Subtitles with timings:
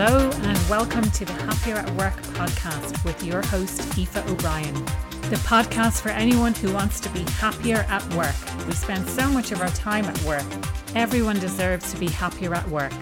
[0.00, 4.72] Hello, and welcome to the Happier at Work podcast with your host, Aoife O'Brien.
[5.22, 8.36] The podcast for anyone who wants to be happier at work.
[8.68, 10.44] We spend so much of our time at work.
[10.94, 12.92] Everyone deserves to be happier at work.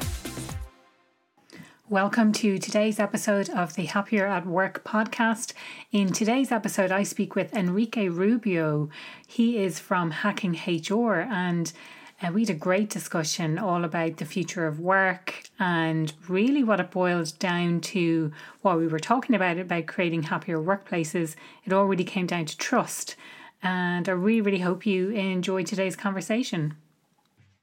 [1.91, 5.53] Welcome to today's episode of the Happier at Work podcast.
[5.93, 8.89] In today's episode, I speak with Enrique Rubio.
[9.27, 11.75] He is from Hacking HR and
[12.23, 16.81] uh, we had a great discussion all about the future of work and really what
[16.81, 21.35] it boiled down to what we were talking about about creating happier workplaces.
[21.65, 23.17] It all really came down to trust.
[23.63, 26.77] And I really, really hope you enjoyed today's conversation.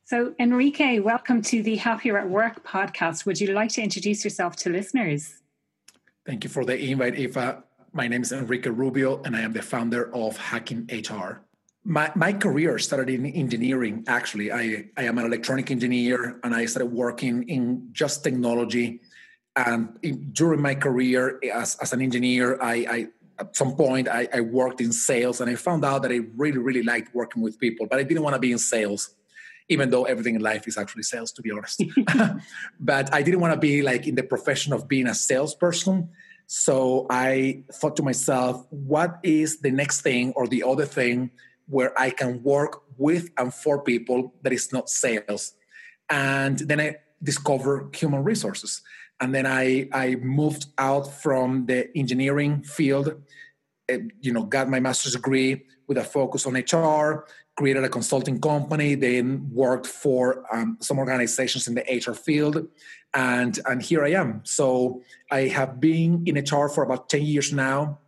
[0.06, 3.26] So, Enrique, welcome to the Happier at Work podcast.
[3.26, 5.40] Would you like to introduce yourself to listeners?
[6.26, 7.64] Thank you for the invite, Aoife.
[7.94, 11.42] My name is Enrique Rubio, and I am the founder of Hacking HR
[11.86, 14.52] my, my career started in engineering actually.
[14.52, 19.02] I, I am an electronic engineer and i started working in just technology.
[19.56, 23.08] And in, during my career as, as an engineer I, I
[23.40, 26.60] at some point I, I, worked in sales and i found out that i really
[26.60, 29.16] really liked working with people but i didn't want to be in sales
[29.70, 31.84] even though everything in life is actually sales to be honest.
[32.80, 36.10] But i didn't want to be like in the profession of being a salesperson.
[36.48, 41.32] So i thought to myself what is the next thing or the other thing
[41.68, 45.54] where I can work with and for people that is not sales.
[46.10, 48.82] And then I discover human resources.
[49.20, 53.22] And then I, I moved out from the engineering field,
[53.88, 57.26] eh, you know, got my master's degree with a focus on HR,
[57.56, 62.68] created a consulting company, then worked for um, some organizations in the HR field.
[63.14, 64.42] And, and here I am.
[64.44, 68.00] So I have been in HR for about 10 years now.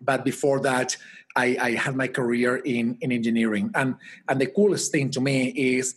[0.00, 0.96] But before that,
[1.36, 3.70] I, I had my career in, in engineering.
[3.74, 3.96] And,
[4.28, 5.94] and the coolest thing to me is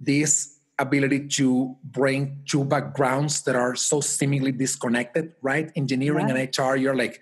[0.00, 5.70] this ability to bring two backgrounds that are so seemingly disconnected, right?
[5.76, 7.20] Engineering and HR, you're like,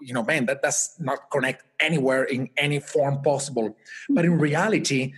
[0.00, 3.76] you know, man, that does not connect anywhere in any form possible.
[4.08, 4.40] But in mm-hmm.
[4.40, 5.12] reality,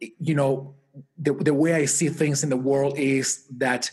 [0.00, 0.74] you know,
[1.16, 3.90] the, the way I see things in the world is that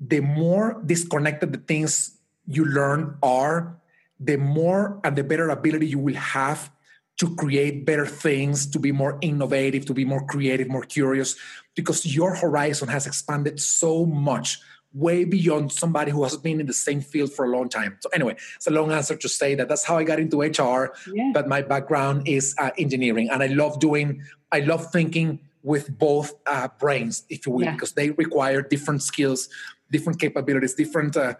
[0.00, 3.78] the more disconnected the things you learn are,
[4.24, 6.70] the more and the better ability you will have
[7.18, 11.36] to create better things, to be more innovative, to be more creative, more curious,
[11.74, 14.58] because your horizon has expanded so much,
[14.94, 17.96] way beyond somebody who has been in the same field for a long time.
[18.00, 20.94] So, anyway, it's a long answer to say that that's how I got into HR,
[21.12, 21.30] yeah.
[21.32, 26.34] but my background is uh, engineering, and I love doing, I love thinking with both
[26.46, 27.72] uh, brains, if you will, yeah.
[27.72, 29.48] because they require different skills,
[29.90, 31.16] different capabilities, different.
[31.16, 31.34] Uh,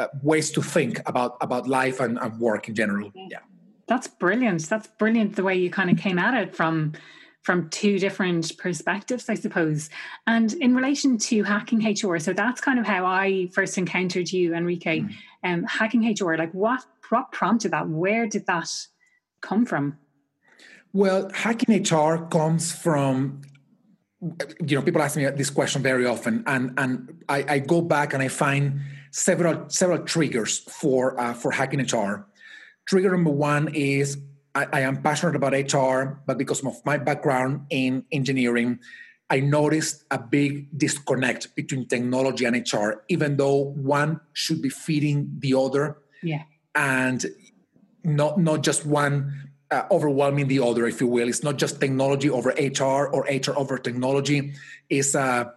[0.00, 3.10] uh ways to think about about life and, and work in general.
[3.14, 3.38] Yeah,
[3.86, 4.62] that's brilliant.
[4.68, 5.36] That's brilliant.
[5.36, 6.92] The way you kind of came at it from
[7.42, 9.88] from two different perspectives, I suppose.
[10.26, 14.54] And in relation to hacking HR, so that's kind of how I first encountered you,
[14.54, 15.00] Enrique.
[15.00, 15.14] Mm.
[15.42, 17.88] Um, hacking HR, like what what prompted that?
[17.88, 18.70] Where did that
[19.40, 19.98] come from?
[20.92, 23.42] Well, hacking HR comes from
[24.20, 28.12] you know people ask me this question very often, and and I, I go back
[28.12, 32.26] and I find several several triggers for uh, for hacking HR.
[32.86, 34.18] Trigger number one is
[34.54, 38.80] I, I, am passionate about HR, but because of my background in engineering,
[39.28, 45.30] I noticed a big disconnect between technology and HR, even though one should be feeding
[45.38, 45.98] the other.
[46.22, 46.42] Yeah.
[46.74, 47.24] And
[48.02, 51.28] not not just one uh, overwhelming the other, if you will.
[51.28, 54.54] It's not just technology over HR or HR over technology.
[54.88, 55.54] It's a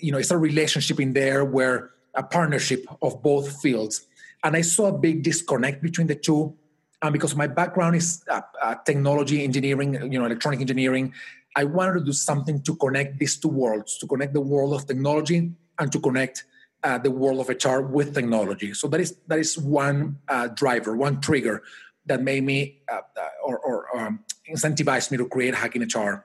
[0.00, 4.06] you know it's a relationship in there where a partnership of both fields.
[4.42, 6.54] And I saw a big disconnect between the two.
[7.02, 11.14] And because my background is uh, uh, technology engineering, you know, electronic engineering,
[11.56, 14.86] I wanted to do something to connect these two worlds, to connect the world of
[14.86, 16.44] technology and to connect
[16.82, 18.72] uh, the world of HR with technology.
[18.74, 21.62] So that is that is one uh, driver, one trigger
[22.06, 26.24] that made me uh, uh, or, or um, incentivized me to create Hacking HR.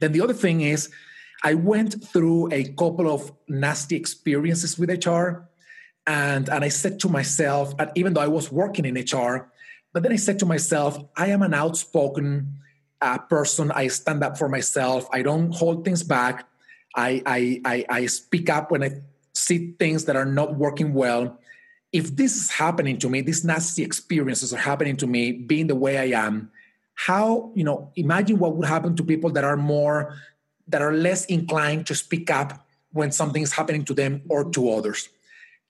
[0.00, 0.90] Then the other thing is
[1.46, 5.46] I went through a couple of nasty experiences with HR.
[6.04, 9.48] And, and I said to myself, and even though I was working in HR,
[9.92, 12.58] but then I said to myself, I am an outspoken
[13.00, 13.70] uh, person.
[13.70, 15.06] I stand up for myself.
[15.12, 16.48] I don't hold things back.
[16.96, 18.90] I, I, I, I speak up when I
[19.32, 21.38] see things that are not working well.
[21.92, 25.76] If this is happening to me, these nasty experiences are happening to me, being the
[25.76, 26.50] way I am,
[26.94, 30.16] how, you know, imagine what would happen to people that are more
[30.68, 34.70] that are less inclined to speak up when something is happening to them or to
[34.70, 35.08] others.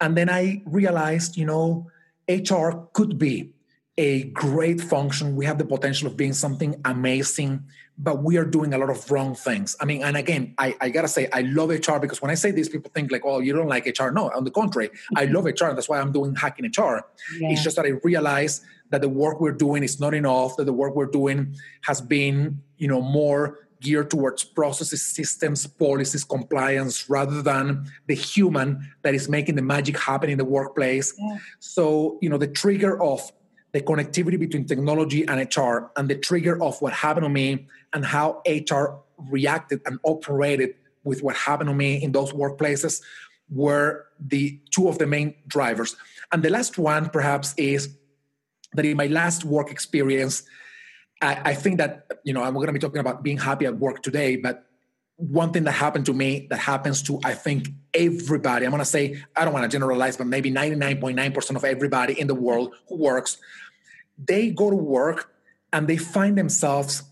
[0.01, 1.91] And then I realized, you know,
[2.29, 3.53] HR could be
[3.99, 5.37] a great function.
[5.37, 7.65] We have the potential of being something amazing,
[7.97, 9.75] but we are doing a lot of wrong things.
[9.81, 12.51] I mean, and again, I, I gotta say, I love HR because when I say
[12.51, 14.11] this, people think like, oh, you don't like HR.
[14.11, 15.35] No, on the contrary, I mm-hmm.
[15.35, 15.75] love HR.
[15.75, 17.07] That's why I'm doing hacking HR.
[17.39, 17.51] Yeah.
[17.51, 18.61] It's just that I realize
[18.91, 22.63] that the work we're doing is not enough, that the work we're doing has been,
[22.77, 29.29] you know, more geared towards processes, systems, policies, compliance, rather than the human that is
[29.29, 31.15] making the magic happen in the workplace.
[31.19, 31.39] Yeah.
[31.61, 33.31] So, you know, the trigger of
[33.73, 38.05] the connectivity between technology and HR and the trigger of what happened to me and
[38.05, 40.75] how HR reacted and operated
[41.05, 43.03] with what happened to me in those workplaces
[43.51, 45.97] were the two of the main drivers.
[46.33, 47.91] And the last one, perhaps, is
[48.73, 50.43] that in my last work experience,
[51.21, 53.79] I, I think that, you know, I'm going to be talking about being happy at
[53.79, 54.67] work today, but
[55.17, 58.85] one thing that happened to me that happens to i think everybody i'm going to
[58.85, 62.97] say i don't want to generalize but maybe 99.9% of everybody in the world who
[62.97, 63.39] works
[64.19, 65.33] they go to work
[65.73, 67.03] and they find themselves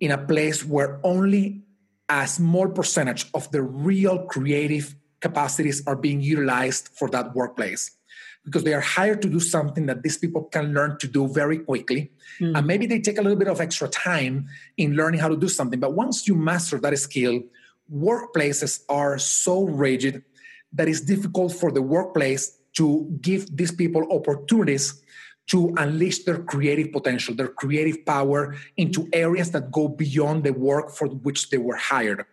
[0.00, 1.62] in a place where only
[2.10, 7.96] a small percentage of the real creative capacities are being utilized for that workplace
[8.44, 11.58] because they are hired to do something that these people can learn to do very
[11.58, 12.12] quickly.
[12.40, 12.58] Mm.
[12.58, 14.46] And maybe they take a little bit of extra time
[14.76, 15.80] in learning how to do something.
[15.80, 17.40] But once you master that skill,
[17.92, 20.22] workplaces are so rigid
[20.72, 25.00] that it's difficult for the workplace to give these people opportunities
[25.46, 30.90] to unleash their creative potential, their creative power into areas that go beyond the work
[30.90, 32.24] for which they were hired.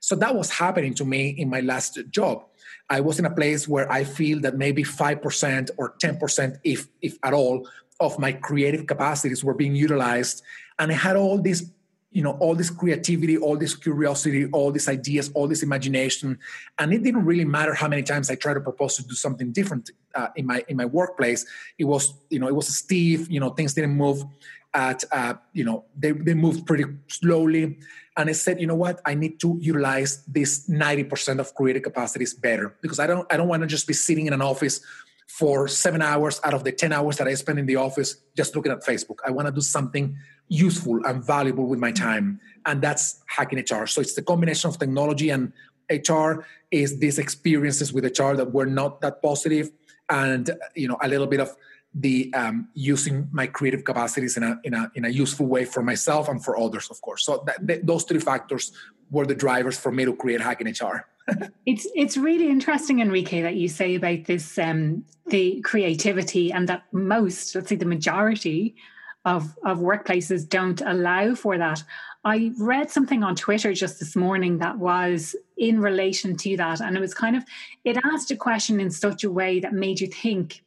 [0.00, 2.44] So that was happening to me in my last job.
[2.90, 7.16] I was in a place where I feel that maybe 5% or 10%, if, if
[7.22, 7.66] at all,
[8.00, 10.42] of my creative capacities were being utilized.
[10.78, 11.70] And I had all this,
[12.10, 16.38] you know, all this creativity, all this curiosity, all these ideas, all this imagination.
[16.78, 19.52] And it didn't really matter how many times I tried to propose to do something
[19.52, 21.46] different uh, in my in my workplace.
[21.78, 24.24] It was, you know, it was stiff, you know, things didn't move
[24.74, 27.78] at uh, you know they, they moved pretty slowly.
[28.16, 29.00] And i said you know what?
[29.04, 33.48] I need to utilize this 90% of creative capacities better because i don't i don't
[33.48, 34.80] want to just be sitting in an office
[35.26, 38.54] for seven hours out of the 10 hours that i spend in the office just
[38.54, 39.18] looking at facebook.
[39.24, 40.16] I want to do something
[40.48, 42.40] useful and valuable with my time.
[42.66, 45.52] And that's hacking hr so it's the combination of technology and
[45.90, 49.70] hr is these experiences with hr that were not that positive
[50.10, 51.56] and you know a little bit of
[51.94, 55.82] the um, using my creative capacities in a, in a in a useful way for
[55.82, 57.24] myself and for others, of course.
[57.24, 58.72] So that, th- those three factors
[59.10, 61.06] were the drivers for me to create Hacking HR.
[61.66, 66.84] it's it's really interesting, Enrique, that you say about this um, the creativity and that
[66.92, 68.76] most, let's say, the majority
[69.24, 71.82] of of workplaces don't allow for that.
[72.22, 76.96] I read something on Twitter just this morning that was in relation to that, and
[76.96, 77.44] it was kind of
[77.84, 80.62] it asked a question in such a way that made you think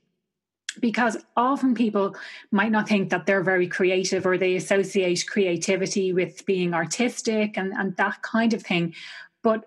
[0.79, 2.15] because often people
[2.51, 7.73] might not think that they're very creative or they associate creativity with being artistic and,
[7.73, 8.93] and that kind of thing.
[9.41, 9.65] But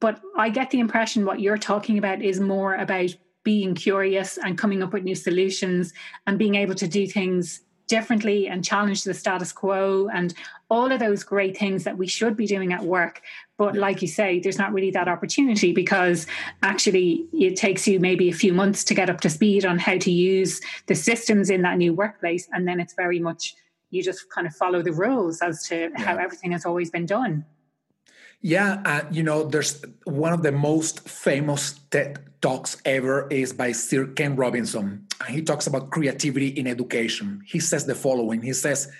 [0.00, 3.10] but i get the impression what you're talking about is more about
[3.44, 5.92] being curious and coming up with new solutions
[6.26, 7.60] and being able to do things
[7.90, 10.32] differently and challenge the status quo and
[10.70, 13.20] all of those great things that we should be doing at work.
[13.58, 16.26] But like you say, there's not really that opportunity because
[16.62, 19.98] actually it takes you maybe a few months to get up to speed on how
[19.98, 22.48] to use the systems in that new workplace.
[22.52, 23.56] And then it's very much
[23.90, 26.00] you just kind of follow the rules as to yeah.
[26.00, 27.44] how everything has always been done.
[28.42, 33.72] Yeah, uh, you know, there's one of the most famous TED talks ever is by
[33.72, 35.06] Sir Ken Robinson.
[35.20, 37.42] And he talks about creativity in education.
[37.46, 38.90] He says the following He says,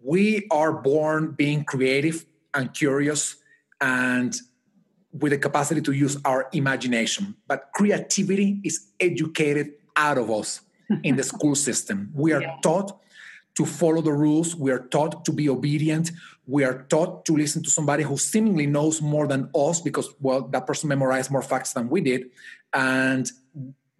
[0.00, 3.36] We are born being creative and curious
[3.80, 4.34] and
[5.12, 7.36] with the capacity to use our imagination.
[7.46, 10.62] But creativity is educated out of us
[11.04, 12.10] in the school system.
[12.12, 12.56] We are yeah.
[12.62, 13.00] taught
[13.54, 14.54] to follow the rules.
[14.54, 16.10] We are taught to be obedient.
[16.48, 20.42] We are taught to listen to somebody who seemingly knows more than us because, well,
[20.48, 22.30] that person memorized more facts than we did.
[22.74, 23.30] And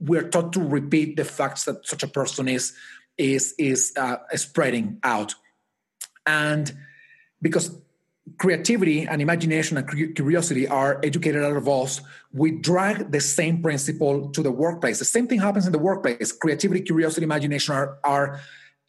[0.01, 2.73] we're taught to repeat the facts that such a person is
[3.17, 5.35] is is uh, spreading out.
[6.27, 6.73] And
[7.41, 7.77] because
[8.39, 12.01] creativity and imagination and curiosity are educated out of us
[12.33, 14.99] we drag the same principle to the workplace.
[14.99, 16.33] The same thing happens in the workplace.
[16.33, 18.41] Creativity curiosity imagination are are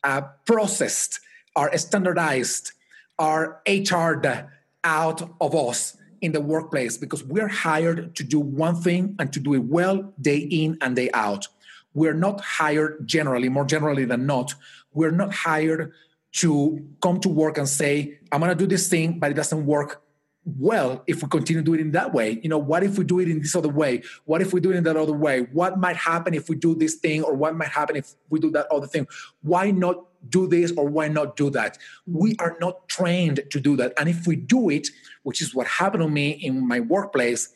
[0.04, 1.20] uh, processed,
[1.56, 2.74] are standardized,
[3.20, 4.48] are HR'd
[4.84, 9.40] out of us in the workplace because we're hired to do one thing and to
[9.40, 11.48] do it well day in and day out.
[11.94, 14.54] We're not hired generally, more generally than not,
[14.94, 15.92] we're not hired
[16.32, 19.66] to come to work and say, I'm going to do this thing, but it doesn't
[19.66, 20.04] work
[20.46, 22.40] well if we continue doing it in that way.
[22.42, 24.04] You know what if we do it in this other way?
[24.26, 25.42] What if we do it in that other way?
[25.52, 28.52] What might happen if we do this thing or what might happen if we do
[28.52, 29.08] that other thing?
[29.42, 29.98] Why not
[30.28, 31.78] do this or why not do that.
[32.06, 33.94] We are not trained to do that.
[33.98, 34.90] And if we do it
[35.24, 37.50] which is what happened to me in my workplace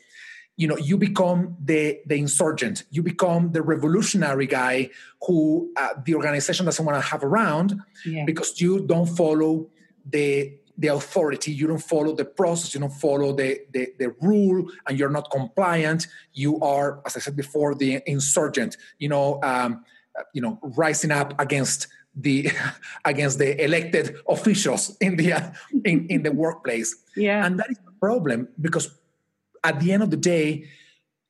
[0.56, 2.84] you know you become the the insurgent.
[2.90, 4.90] You become the revolutionary guy
[5.26, 8.24] who uh, the organization doesn't want to have around yeah.
[8.24, 9.68] because you don't follow
[10.08, 11.52] the the authority.
[11.52, 12.74] You don't follow the process.
[12.74, 16.08] You don't follow the, the, the rule and you're not compliant.
[16.32, 19.84] You are as i said before the insurgent you know um,
[20.32, 22.50] you know rising up against the
[23.04, 25.32] against the elected officials in the
[25.84, 26.96] in, in the workplace.
[27.16, 27.44] Yeah.
[27.44, 28.94] And that is a problem because
[29.62, 30.68] at the end of the day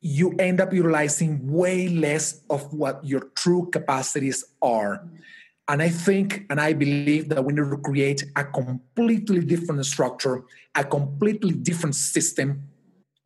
[0.00, 5.02] you end up utilizing way less of what your true capacities are.
[5.66, 10.44] And I think and I believe that we need to create a completely different structure,
[10.74, 12.64] a completely different system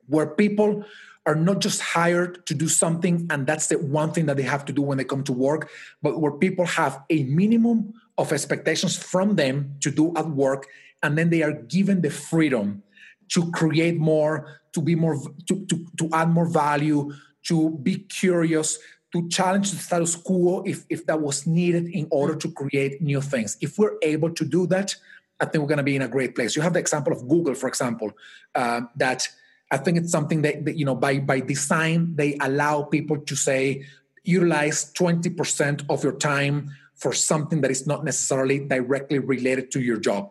[0.07, 0.85] where people
[1.29, 4.65] are not just hired to do something and that's the one thing that they have
[4.65, 5.71] to do when they come to work,
[6.01, 10.67] but where people have a minimum of expectations from them to do at work
[11.03, 12.83] and then they are given the freedom
[13.29, 15.17] to create more, to be more
[15.47, 18.79] to, to, to add more value, to be curious,
[19.13, 23.21] to challenge the status quo if, if that was needed in order to create new
[23.21, 23.59] things.
[23.61, 24.97] If we're able to do that,
[25.41, 26.57] I think we're going to be in a great place.
[26.57, 28.13] You have the example of Google, for example,
[28.55, 29.29] uh, that
[29.71, 33.37] I think it's something that, that, you know by by design they allow people to
[33.37, 33.85] say
[34.25, 39.97] utilize 20% of your time for something that is not necessarily directly related to your
[39.97, 40.31] job.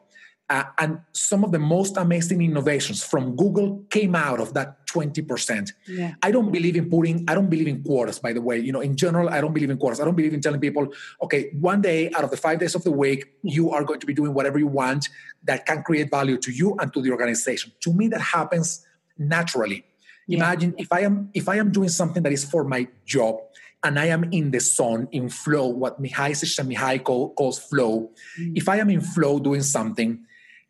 [0.50, 5.74] Uh, and some of the most amazing innovations from Google came out of that 20%.
[5.88, 6.14] Yeah.
[6.24, 8.58] I don't believe in putting, I don't believe in quarters, by the way.
[8.58, 10.00] You know, in general, I don't believe in quarters.
[10.00, 10.88] I don't believe in telling people,
[11.22, 14.06] okay, one day out of the five days of the week, you are going to
[14.06, 15.10] be doing whatever you want
[15.44, 17.74] that can create value to you and to the organization.
[17.82, 18.87] To me, that happens
[19.18, 19.86] naturally.
[20.28, 20.38] Yeah.
[20.38, 23.40] Imagine if I am if I am doing something that is for my job
[23.84, 28.12] and I am in the zone, in flow, what Mihaly Csikszentmihalyi call, calls flow.
[28.40, 28.58] Mm.
[28.58, 30.20] If I am in flow doing something,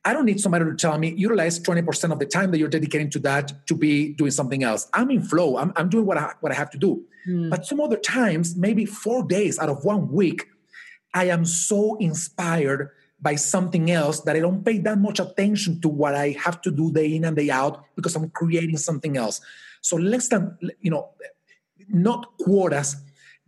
[0.06, 3.10] I don't need somebody to tell me utilize 20% of the time that you're dedicating
[3.12, 4.88] to that to be doing something else.
[4.94, 5.58] I'm in flow.
[5.58, 7.04] I'm, I'm doing what I, what I have to do.
[7.27, 7.50] Mm.
[7.50, 10.46] But some other times, maybe four days out of one week,
[11.13, 15.90] I am so inspired by something else that I don't pay that much attention to
[15.90, 19.42] what I have to do day in and day out because I'm creating something else.
[19.82, 21.10] So less than, you know,
[21.90, 22.96] not quotas,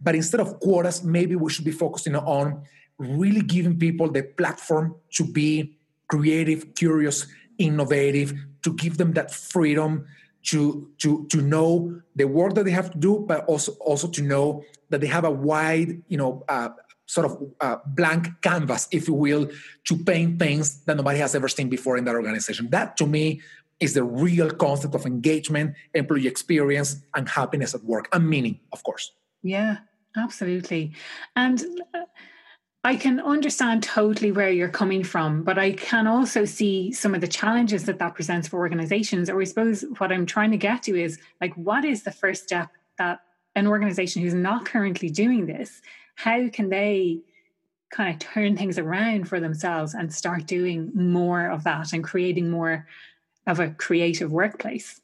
[0.01, 2.63] but instead of quotas, maybe we should be focusing on
[2.97, 8.33] really giving people the platform to be creative, curious, innovative,
[8.63, 10.05] to give them that freedom
[10.41, 14.21] to to to know the work that they have to do, but also also to
[14.21, 16.69] know that they have a wide, you know, uh,
[17.09, 19.49] sort of uh, blank canvas, if you will,
[19.85, 22.69] to paint things that nobody has ever seen before in that organization.
[22.69, 23.41] That to me
[23.79, 28.83] is the real concept of engagement, employee experience, and happiness at work, and meaning, of
[28.83, 29.11] course.
[29.41, 29.77] Yeah,
[30.15, 30.91] absolutely.
[31.35, 32.01] And uh,
[32.83, 37.21] I can understand totally where you're coming from, but I can also see some of
[37.21, 39.31] the challenges that that presents for organizations.
[39.31, 42.43] Or I suppose what I'm trying to get to is like, what is the first
[42.43, 43.21] step that
[43.55, 45.81] an organization who's not currently doing this,
[46.19, 47.21] how can they
[47.91, 52.49] kind of turn things around for themselves and start doing more of that and creating
[52.49, 52.85] more
[53.47, 54.99] of a creative workplace?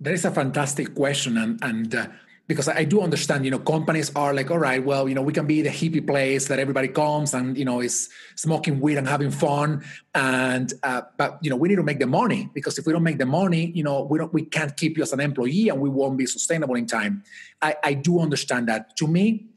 [0.00, 2.06] That is a fantastic question, and and uh,
[2.46, 5.34] because I do understand, you know, companies are like, all right, well, you know, we
[5.34, 9.06] can be the hippie place that everybody comes and you know is smoking weed and
[9.06, 12.86] having fun, and uh, but you know we need to make the money because if
[12.86, 15.20] we don't make the money, you know, we don't we can't keep you as an
[15.20, 17.22] employee and we won't be sustainable in time.
[17.60, 18.96] I, I do understand that.
[18.96, 19.50] To me,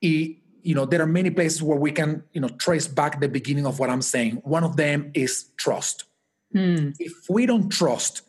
[0.00, 3.28] it, you know, there are many places where we can you know trace back the
[3.28, 4.36] beginning of what I'm saying.
[4.44, 6.04] One of them is trust.
[6.52, 6.90] Hmm.
[6.98, 8.22] If we don't trust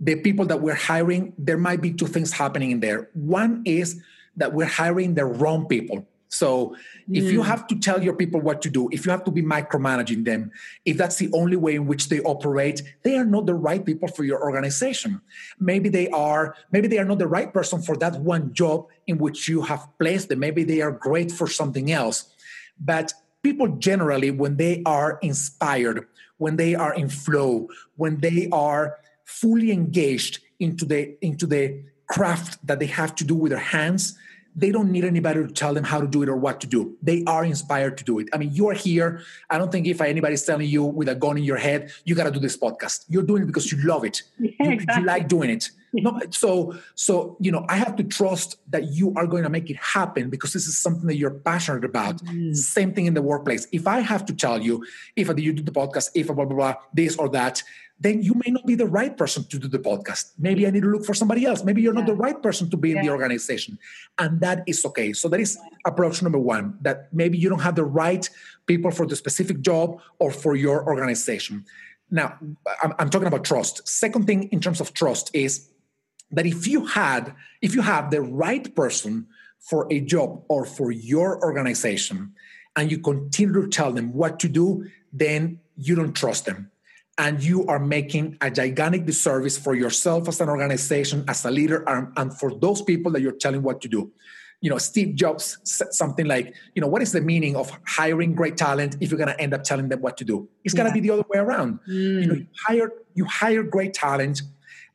[0.00, 3.08] the people that we're hiring, there might be two things happening in there.
[3.14, 4.00] One is
[4.36, 6.06] that we're hiring the wrong people.
[6.28, 6.76] So
[7.10, 7.32] if mm.
[7.32, 10.24] you have to tell your people what to do, if you have to be micromanaging
[10.24, 10.50] them,
[10.84, 14.08] if that's the only way in which they operate, they are not the right people
[14.08, 15.20] for your organization.
[15.58, 19.18] Maybe they are, maybe they are not the right person for that one job in
[19.18, 20.40] which you have placed them.
[20.40, 22.26] Maybe they are great for something else.
[22.78, 26.06] But people generally, when they are inspired,
[26.38, 32.64] when they are in flow, when they are fully engaged into the into the craft
[32.66, 34.16] that they have to do with their hands
[34.56, 36.96] they don't need anybody to tell them how to do it or what to do.
[37.02, 38.28] They are inspired to do it.
[38.32, 39.20] I mean, you are here.
[39.50, 42.24] I don't think if anybody's telling you with a gun in your head, you got
[42.24, 43.04] to do this podcast.
[43.08, 44.22] You're doing it because you love it.
[44.58, 45.02] Yeah, you, exactly.
[45.02, 45.70] you, like doing it.
[45.92, 49.68] No, so, so you know, I have to trust that you are going to make
[49.70, 52.22] it happen because this is something that you're passionate about.
[52.24, 52.56] Mm.
[52.56, 53.66] Same thing in the workplace.
[53.72, 54.84] If I have to tell you,
[55.14, 57.62] if I do you do the podcast, if blah blah blah, this or that,
[57.98, 60.32] then you may not be the right person to do the podcast.
[60.38, 61.64] Maybe I need to look for somebody else.
[61.64, 62.00] Maybe you're yeah.
[62.00, 62.96] not the right person to be yeah.
[62.98, 63.78] in the organization.
[64.18, 65.12] And that is okay.
[65.14, 68.28] So that is approach number one that maybe you don't have the right
[68.66, 71.64] people for the specific job or for your organization.
[72.10, 72.38] Now,
[72.82, 73.86] I'm, I'm talking about trust.
[73.88, 75.70] Second thing in terms of trust is
[76.30, 79.26] that if you had, if you have the right person
[79.58, 82.34] for a job or for your organization,
[82.76, 86.70] and you continue to tell them what to do, then you don't trust them
[87.18, 91.82] and you are making a gigantic disservice for yourself as an organization, as a leader,
[91.88, 94.12] and, and, for those people that you're telling what to do.
[94.60, 98.34] You know, Steve Jobs said something like, you know, what is the meaning of hiring
[98.34, 100.48] great talent if you're going to end up telling them what to do?
[100.64, 101.78] It's going to be the other way around.
[101.88, 102.22] Mm.
[102.22, 104.42] You know, you hire you hire great talent,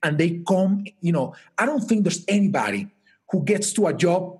[0.03, 0.85] and they come.
[1.01, 2.89] You know, I don't think there's anybody
[3.31, 4.39] who gets to a job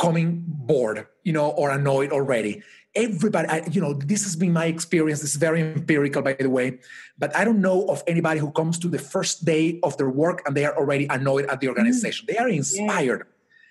[0.00, 2.62] coming bored, you know, or annoyed already
[2.96, 6.50] everybody I, you know this has been my experience this is very empirical by the
[6.50, 6.78] way
[7.18, 10.42] but i don't know of anybody who comes to the first day of their work
[10.46, 12.32] and they are already annoyed at the organization mm.
[12.32, 13.26] they are inspired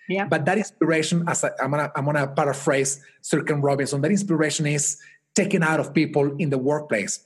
[0.07, 0.17] yeah.
[0.17, 0.25] yeah.
[0.25, 4.65] but that inspiration as I, am gonna i'm gonna paraphrase sir ken robinson that inspiration
[4.67, 4.97] is
[5.33, 7.25] taken out of people in the workplace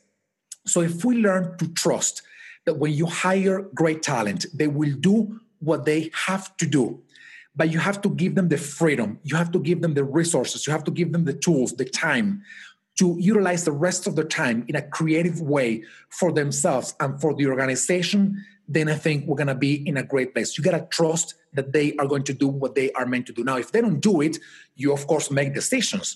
[0.66, 2.24] so if we learn to trust
[2.66, 7.02] that when you hire great talent they will do what they have to do
[7.60, 9.20] but you have to give them the freedom.
[9.24, 10.66] You have to give them the resources.
[10.66, 12.42] You have to give them the tools the time
[12.98, 17.34] to utilize the rest of the time in a creative way for themselves and for
[17.34, 18.42] the organization.
[18.70, 20.58] Then i think we're going to be in a great place.
[20.58, 23.34] You got to trust that they are going to do what they are meant to
[23.34, 23.44] do.
[23.44, 24.38] Now if they don't do it
[24.78, 26.16] you of course make decisions.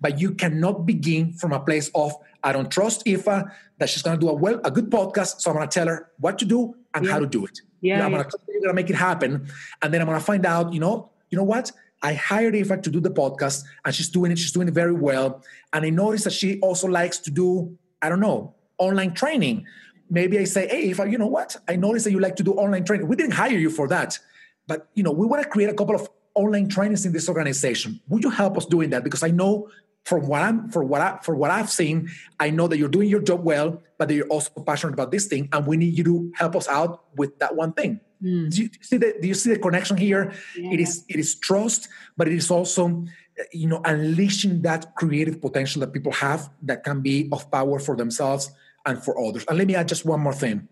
[0.00, 2.12] But you cannot begin from a place of
[2.44, 3.42] i don't trust Aoife
[3.78, 5.88] that she's going to do a well a good podcast so i'm going to tell
[5.88, 6.60] her what to do
[6.94, 7.12] and yeah.
[7.12, 7.60] how to do it.
[7.80, 8.28] Yeah, I'm gonna,
[8.64, 9.46] gonna make it happen,
[9.82, 10.72] and then I'm gonna find out.
[10.72, 11.72] You know, you know what?
[12.02, 14.38] I hired Aoife to do the podcast, and she's doing it.
[14.38, 15.42] She's doing it very well.
[15.72, 19.64] And I noticed that she also likes to do, I don't know, online training.
[20.10, 21.56] Maybe I say, hey, Aoife, you know what?
[21.66, 23.08] I noticed that you like to do online training.
[23.08, 24.18] We didn't hire you for that,
[24.66, 28.00] but you know, we want to create a couple of online trainings in this organization.
[28.08, 29.02] Would you help us doing that?
[29.02, 29.70] Because I know
[30.04, 33.08] from what I'm for what I for what I've seen, I know that you're doing
[33.08, 36.04] your job well, but that you're also passionate about this thing, and we need you
[36.04, 38.00] to help us out with that one thing.
[38.24, 38.50] Mm.
[38.50, 40.32] Do, you, see the Do you see the connection here?
[40.56, 40.72] Yeah.
[40.72, 43.04] It is it is trust, but it is also
[43.52, 47.96] you know unleashing that creative potential that people have that can be of power for
[47.96, 48.50] themselves
[48.86, 49.44] and for others.
[49.46, 50.68] And let me add just one more thing.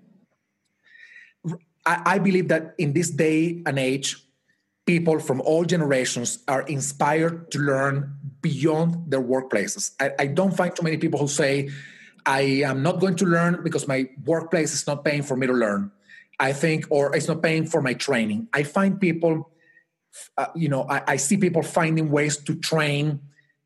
[1.85, 4.17] I, I believe that in this day and age,
[4.87, 9.93] people from all generations are inspired to learn beyond their workplaces.
[10.01, 11.71] I, I, don't find too many people who say,
[12.27, 15.53] I am not going to learn because my workplace is not paying for me to
[15.53, 15.91] learn.
[16.43, 18.49] I think, or it's not paying for my training.
[18.53, 19.53] I find people,
[20.37, 23.21] uh, you know, I, I, see people finding ways to train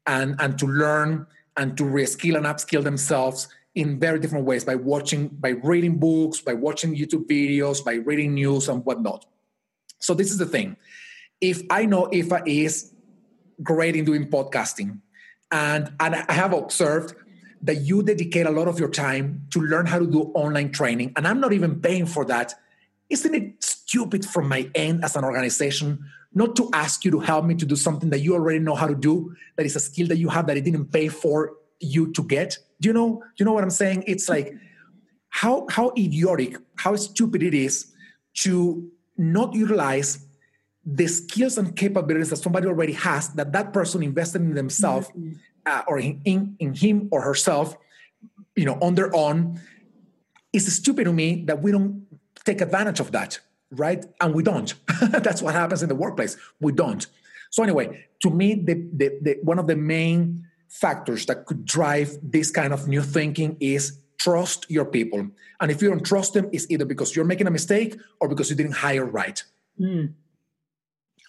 [0.06, 4.74] and, and to learn and to reskill and upskill themselves in very different ways by
[4.74, 9.24] watching, by reading books, by watching YouTube videos, by reading news and whatnot.
[9.98, 10.76] So this is the thing
[11.40, 12.92] if I know Aoife is
[13.62, 15.00] great in doing podcasting,
[15.50, 17.14] and, and I have observed
[17.62, 21.14] that you dedicate a lot of your time to learn how to do online training,
[21.16, 22.54] and I'm not even paying for that.
[23.08, 27.44] Isn't it stupid from my end as an organization not to ask you to help
[27.44, 30.06] me to do something that you already know how to do, that is a skill
[30.08, 32.58] that you have that I didn't pay for you to get?
[32.80, 33.22] Do you know?
[33.22, 34.04] Do you know what I'm saying?
[34.06, 34.54] It's like
[35.28, 37.92] how how idiotic, how stupid it is
[38.44, 40.26] to not utilize
[40.86, 45.32] the skills and capabilities that somebody already has that that person invested in themselves mm-hmm.
[45.66, 47.76] uh, or in, in, in him or herself
[48.54, 49.60] you know on their own
[50.52, 52.05] it's stupid to me that we don't
[52.46, 53.40] take advantage of that
[53.72, 54.04] right?
[54.20, 54.72] And we don't.
[55.00, 56.36] That's what happens in the workplace.
[56.60, 57.04] We don't.
[57.50, 62.16] So anyway to me the, the, the one of the main factors that could drive
[62.22, 65.28] this kind of new thinking is trust your people.
[65.60, 68.50] And if you don't trust them it's either because you're making a mistake or because
[68.50, 69.42] you didn't hire right.
[69.80, 70.14] Mm.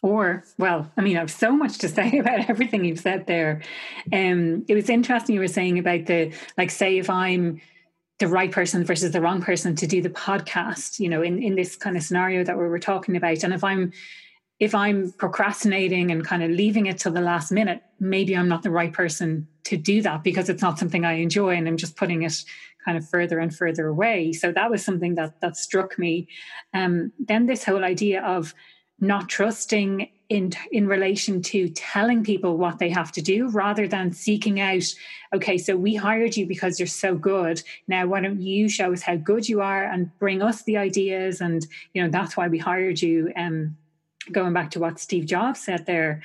[0.03, 3.61] Or, well, I mean, I have so much to say about everything you've said there.
[4.13, 7.59] Um, it was interesting you were saying about the, like, say, if I'm
[8.19, 11.55] the right person versus the wrong person to do the podcast, you know, in, in
[11.55, 13.43] this kind of scenario that we were talking about.
[13.43, 13.91] And if I'm,
[14.59, 18.63] if I'm procrastinating and kind of leaving it till the last minute, maybe I'm not
[18.63, 21.95] the right person to do that because it's not something I enjoy and I'm just
[21.95, 22.43] putting it
[22.83, 24.33] kind of further and further away.
[24.33, 26.27] So that was something that that struck me.
[26.73, 28.55] Um, then this whole idea of
[28.99, 34.11] not trusting in in relation to telling people what they have to do rather than
[34.11, 34.83] seeking out
[35.33, 37.61] okay so we hired you because you're so good.
[37.87, 41.39] Now why don't you show us how good you are and bring us the ideas?
[41.39, 43.77] And you know that's why we hired you um
[44.31, 46.21] going back to what steve jobs said there.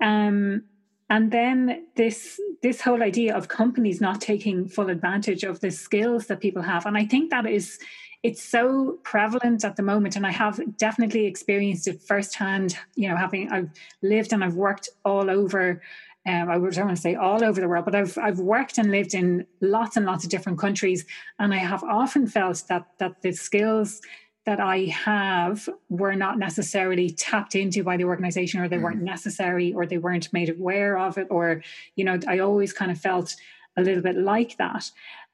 [0.00, 0.64] Um
[1.08, 6.26] and then this this whole idea of companies not taking full advantage of the skills
[6.26, 6.84] that people have.
[6.86, 7.78] And i think that is
[8.26, 13.16] it's so prevalent at the moment and i have definitely experienced it firsthand you know
[13.16, 13.70] having i've
[14.02, 15.80] lived and i've worked all over
[16.28, 18.90] um, I don't want to say all over the world, but I've I've worked and
[18.90, 21.06] lived in lots and lots of different countries,
[21.38, 24.00] and I have often felt that that the skills
[24.44, 28.82] that I have were not necessarily tapped into by the organization or they mm.
[28.82, 31.62] weren't necessary or they weren't made aware of it or
[31.96, 33.34] you know I always kind of felt
[33.76, 34.90] a little bit like that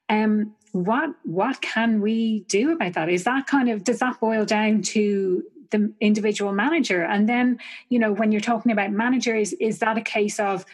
[0.09, 4.45] um what what can we do about that is that kind of does that boil
[4.45, 7.59] down to the individual manager and then
[7.89, 10.65] you know when you're talking about managers is that a case of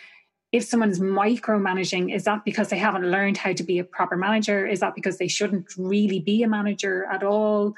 [0.52, 4.66] if someone's micromanaging, is that because they haven't learned how to be a proper manager?
[4.66, 7.74] Is that because they shouldn't really be a manager at all?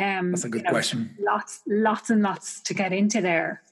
[0.00, 1.14] Um, That's a good you know, question.
[1.20, 3.62] Lots, lots and lots to get into there.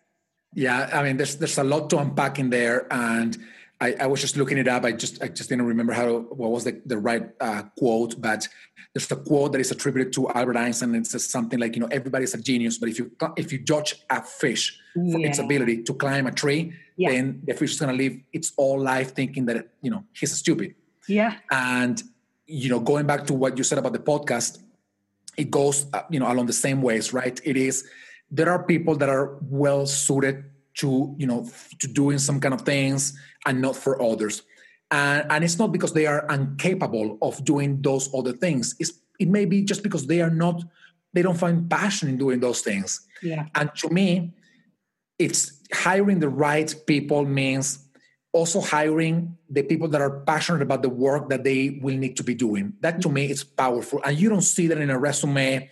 [0.55, 3.39] Yeah, I mean, there's there's a lot to unpack in there, and
[3.83, 4.85] I, I was just looking it up.
[4.85, 8.47] I just I just didn't remember how what was the the right uh, quote, but
[8.95, 11.81] there's a quote that is attributed to Albert Einstein, and it says something like, you
[11.81, 15.29] know, everybody's a genius, but if you if you judge a fish for yeah.
[15.29, 17.11] its ability to climb a tree, yeah.
[17.11, 20.33] then the fish is going to live its all life thinking that you know he's
[20.33, 20.77] stupid.
[21.09, 22.01] Yeah, and
[22.47, 24.61] you know, going back to what you said about the podcast
[25.39, 27.89] it goes uh, you know along the same ways right it is
[28.31, 32.63] there are people that are well suited to you know to doing some kind of
[32.63, 34.43] things and not for others
[34.91, 39.29] and, and it's not because they are incapable of doing those other things it's it
[39.29, 40.63] may be just because they are not
[41.13, 44.33] they don't find passion in doing those things yeah and to me
[45.19, 47.79] it's hiring the right people means
[48.33, 52.25] also hiring the people that are passionate about the work that they will need to
[52.25, 52.73] be doing.
[52.81, 54.01] That to me is powerful.
[54.05, 55.71] And you don't see that in a resume.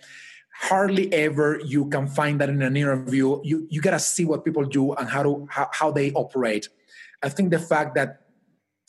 [0.61, 3.41] Hardly ever you can find that in an interview.
[3.43, 6.69] You you gotta see what people do and how to how, how they operate.
[7.23, 8.21] I think the fact that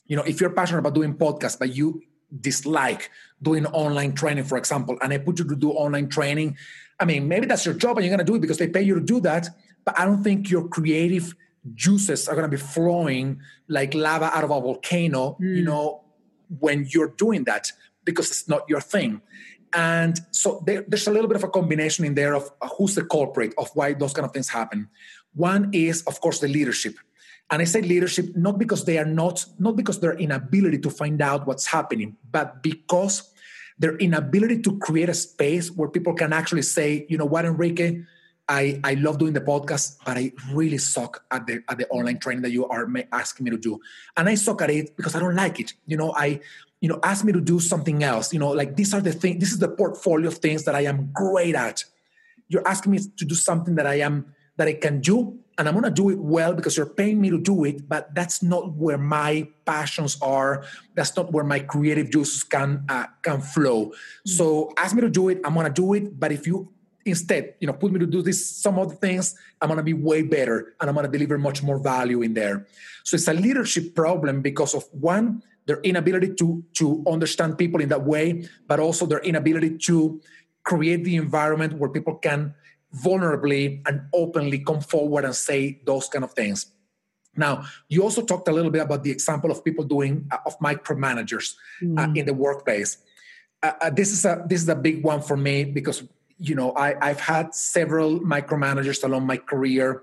[0.07, 2.03] you know if you're passionate about doing podcasts, but you
[2.41, 6.57] dislike doing online training, for example, and I put you to do online training,
[7.01, 8.95] I mean maybe that's your job and you're gonna do it because they pay you
[8.95, 9.49] to do that.
[9.85, 11.35] But I don't think your creative
[11.75, 15.57] juices are to be flowing like lava out of a volcano mm.
[15.57, 16.03] you know
[16.59, 17.71] when you're doing that
[18.05, 19.21] because it's not your thing
[19.75, 22.95] and so there, there's a little bit of a combination in there of uh, who's
[22.95, 24.89] the culprit of why those kind of things happen.
[25.35, 26.97] One is of course the leadership.
[27.51, 31.21] And i say leadership not because they are not not because their inability to find
[31.21, 33.31] out what's happening but because
[33.79, 38.03] their inability to create a space where people can actually say you know what enrique?
[38.49, 42.19] I, I love doing the podcast, but I really suck at the at the online
[42.19, 43.81] training that you are asking me to do,
[44.17, 45.73] and I suck at it because I don't like it.
[45.87, 46.41] You know, I
[46.83, 48.35] you know ask me to do something else.
[48.35, 49.39] You know, like these are the things.
[49.41, 51.85] This is the portfolio of things that I am great at.
[52.49, 55.75] You're asking me to do something that I am that I can do, and I'm
[55.75, 57.89] gonna do it well because you're paying me to do it.
[57.89, 60.65] But that's not where my passions are.
[60.95, 63.87] That's not where my creative juices can uh, can flow.
[63.87, 64.31] Mm-hmm.
[64.31, 65.41] So ask me to do it.
[65.45, 66.19] I'm gonna do it.
[66.19, 66.73] But if you
[67.05, 69.93] instead you know put me to do this some other things i'm going to be
[69.93, 72.65] way better and i'm going to deliver much more value in there
[73.03, 77.89] so it's a leadership problem because of one their inability to to understand people in
[77.89, 80.21] that way but also their inability to
[80.65, 82.55] create the environment where people can
[82.95, 86.67] vulnerably and openly come forward and say those kind of things.
[87.37, 90.59] Now you also talked a little bit about the example of people doing uh, of
[90.59, 91.99] micromanagers mm.
[91.99, 92.99] uh, in the workplace.
[93.63, 96.03] Uh, uh, this is a this is a big one for me because
[96.37, 100.03] you know I, i've had several micromanagers along my career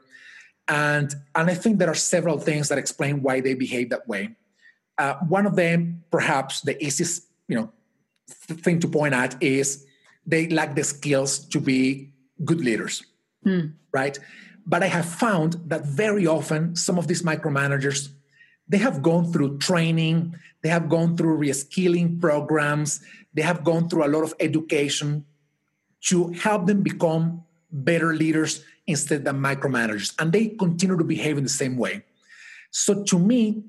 [0.69, 4.30] and and i think there are several things that explain why they behave that way
[4.99, 7.71] uh, one of them perhaps the easiest you know
[8.65, 9.85] thing to point at is
[10.25, 12.12] they lack the skills to be
[12.45, 13.03] good leaders
[13.45, 13.73] mm.
[13.91, 14.19] right
[14.65, 18.09] but i have found that very often some of these micromanagers
[18.67, 23.01] they have gone through training they have gone through reskilling programs
[23.33, 25.25] they have gone through a lot of education
[26.01, 30.13] to help them become better leaders instead than micromanagers.
[30.19, 32.03] And they continue to behave in the same way.
[32.71, 33.63] So to me,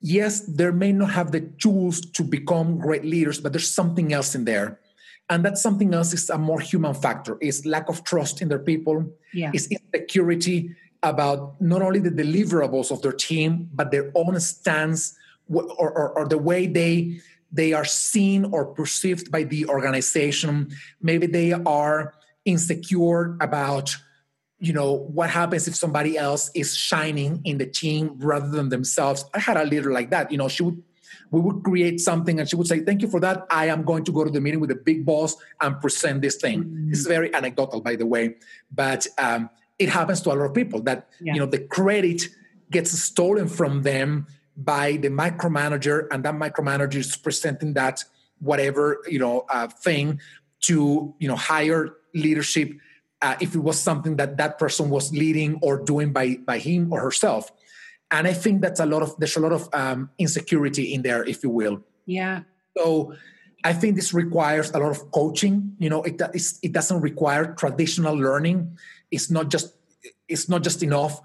[0.00, 4.34] yes, they may not have the tools to become great leaders, but there's something else
[4.34, 4.80] in there.
[5.30, 8.58] And that something else is a more human factor, is lack of trust in their
[8.58, 9.50] people, yeah.
[9.52, 15.16] is insecurity about not only the deliverables of their team, but their own stance
[15.52, 20.68] or, or, or the way they they are seen or perceived by the organization
[21.00, 23.96] maybe they are insecure about
[24.60, 29.24] you know what happens if somebody else is shining in the team rather than themselves
[29.34, 30.82] i had a leader like that you know she would
[31.30, 34.04] we would create something and she would say thank you for that i am going
[34.04, 36.90] to go to the meeting with the big boss and present this thing mm-hmm.
[36.90, 38.34] this is very anecdotal by the way
[38.72, 41.34] but um, it happens to a lot of people that yeah.
[41.34, 42.28] you know the credit
[42.70, 48.04] gets stolen from them by the micromanager and that micromanager is presenting that
[48.40, 50.20] whatever you know uh, thing
[50.60, 52.72] to you know higher leadership
[53.22, 56.92] uh, if it was something that that person was leading or doing by by him
[56.92, 57.50] or herself.
[58.10, 61.24] And i think that's a lot of there's a lot of um, insecurity in there
[61.24, 61.82] if you will.
[62.06, 62.42] Yeah.
[62.76, 63.14] So
[63.64, 66.14] i think this requires a lot of coaching you know it,
[66.62, 68.78] it doesn't require traditional learning.
[69.10, 69.74] It's not just
[70.28, 71.20] it's not just enough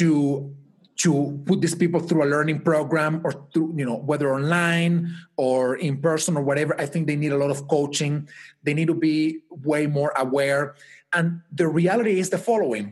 [0.00, 0.54] to
[0.96, 5.76] to put these people through a learning program or through you know whether online or
[5.76, 6.78] in person or whatever.
[6.80, 8.28] I think they need a lot of coaching.
[8.62, 10.74] They need to be way more aware
[11.16, 12.86] and the reality is the following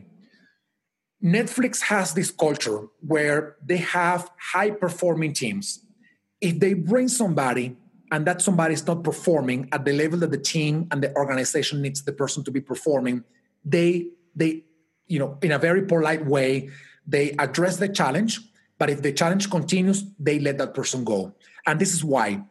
[1.23, 5.79] netflix has this culture where they have high performing teams
[6.41, 7.77] if they bring somebody
[8.11, 11.81] and that somebody is not performing at the level that the team and the organization
[11.81, 13.23] needs the person to be performing
[13.63, 14.51] they they
[15.07, 16.69] you know in a very polite way
[17.07, 18.39] they address the challenge,
[18.77, 21.33] but if the challenge continues, they let that person go.
[21.65, 22.43] And this is why.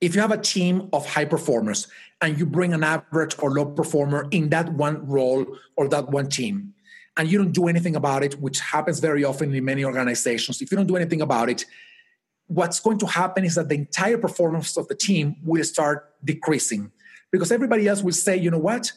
[0.00, 1.86] If you have a team of high performers
[2.20, 6.28] and you bring an average or low performer in that one role or that one
[6.28, 6.74] team,
[7.16, 10.70] and you don't do anything about it, which happens very often in many organizations, if
[10.70, 11.66] you don't do anything about it,
[12.46, 16.90] what's going to happen is that the entire performance of the team will start decreasing
[17.30, 18.92] because everybody else will say, you know what?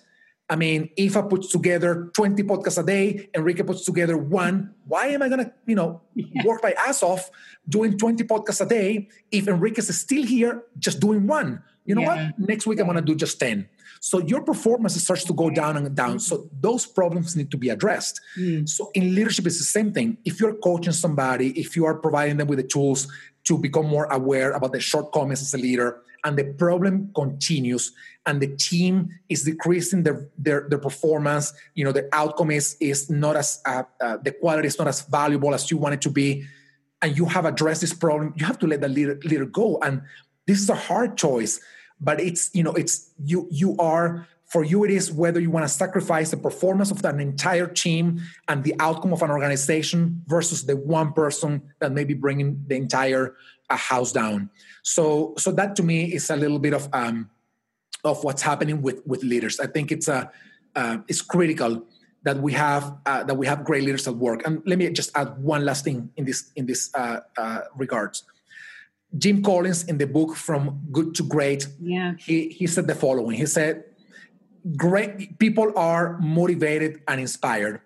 [0.49, 4.73] I mean, Aoife puts together 20 podcasts a day, Enrique puts together one.
[4.85, 6.43] Why am I going to, you know, yeah.
[6.45, 7.31] work my ass off
[7.67, 11.63] doing 20 podcasts a day if Enrique's is still here just doing one?
[11.85, 12.31] You know yeah.
[12.37, 12.39] what?
[12.39, 13.67] Next week I'm going to do just 10.
[13.99, 16.19] So your performance starts to go down and down.
[16.19, 18.19] So those problems need to be addressed.
[18.37, 18.67] Mm.
[18.67, 20.17] So in leadership, it's the same thing.
[20.25, 23.07] If you're coaching somebody, if you are providing them with the tools
[23.45, 27.91] to become more aware about the shortcomings as a leader, and the problem continues
[28.25, 31.53] and the team is decreasing their their, their performance.
[31.75, 35.01] You know the outcome is is not as uh, uh, the quality is not as
[35.01, 36.45] valuable as you want it to be
[37.01, 38.33] and you have addressed this problem.
[38.37, 40.01] You have to let the leader, leader go and
[40.45, 41.59] this is a hard choice
[41.99, 45.65] but it's you know it's you you are for you it is whether you want
[45.65, 50.65] to sacrifice the performance of an entire team and the outcome of an organization versus
[50.65, 53.35] the one person that may be bringing the entire
[53.69, 54.49] uh, house down
[54.83, 57.29] so so that to me is a little bit of um,
[58.03, 59.59] of what's happening with with leaders.
[59.59, 60.29] I think it's a
[60.75, 61.83] uh, it's critical
[62.23, 64.45] that we have uh, that we have great leaders at work.
[64.45, 68.23] And let me just add one last thing in this in this uh, uh, regards.
[69.17, 72.13] Jim Collins in the book From Good to Great, yeah.
[72.17, 73.37] he he said the following.
[73.37, 73.85] He said,
[74.75, 77.79] "Great people are motivated and inspired."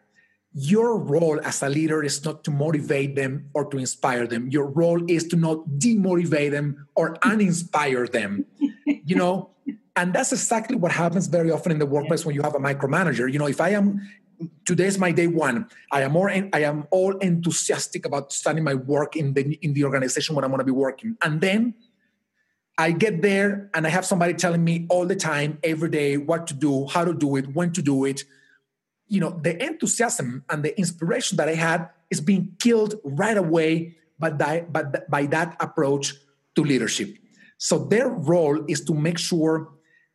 [0.54, 4.50] Your role as a leader is not to motivate them or to inspire them.
[4.50, 8.46] Your role is to not demotivate them or uninspire them.
[8.86, 9.52] you know,
[9.96, 13.32] and that's exactly what happens very often in the workplace when you have a micromanager.
[13.32, 14.02] You know, if I am
[14.66, 19.16] today's my day one, I am more I am all enthusiastic about starting my work
[19.16, 21.74] in the in the organization where I'm going to be working, and then
[22.78, 26.46] I get there and I have somebody telling me all the time, every day, what
[26.48, 28.24] to do, how to do it, when to do it
[29.08, 33.96] you know, the enthusiasm and the inspiration that I had is being killed right away
[34.20, 36.14] by that, by, by that approach
[36.56, 37.16] to leadership.
[37.58, 39.70] So their role is to make sure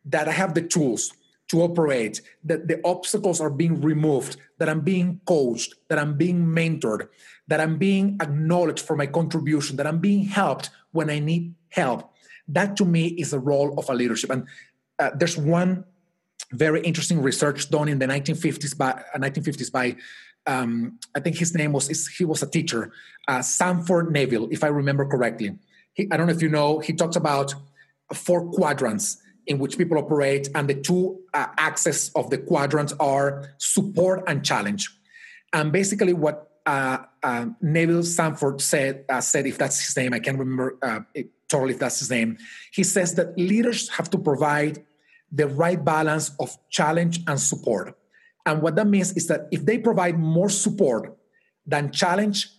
[0.05, 1.13] that I have the tools
[1.49, 6.45] to operate, that the obstacles are being removed, that I'm being coached, that I'm being
[6.45, 7.09] mentored,
[7.47, 12.11] that I'm being acknowledged for my contribution, that I'm being helped when I need help.
[12.47, 14.29] That to me is the role of a leadership.
[14.29, 14.47] And
[14.99, 15.85] uh, there's one
[16.51, 19.95] very interesting research done in the 1950s by uh, 1950s by
[20.45, 22.91] um, I think his name was he was a teacher,
[23.27, 25.57] uh, Sanford Neville, if I remember correctly.
[25.93, 26.79] He, I don't know if you know.
[26.79, 27.53] He talks about
[28.13, 33.49] four quadrants in which people operate, and the two uh, axes of the quadrants are
[33.57, 34.89] support and challenge.
[35.53, 40.19] And basically, what uh, uh, Neville Sanford said uh, said, if that's his name, I
[40.19, 42.37] can't remember uh, it, totally if that's his name.
[42.71, 44.83] He says that leaders have to provide
[45.33, 47.97] the right balance of challenge and support.
[48.45, 51.17] And what that means is that if they provide more support
[51.65, 52.49] than challenge,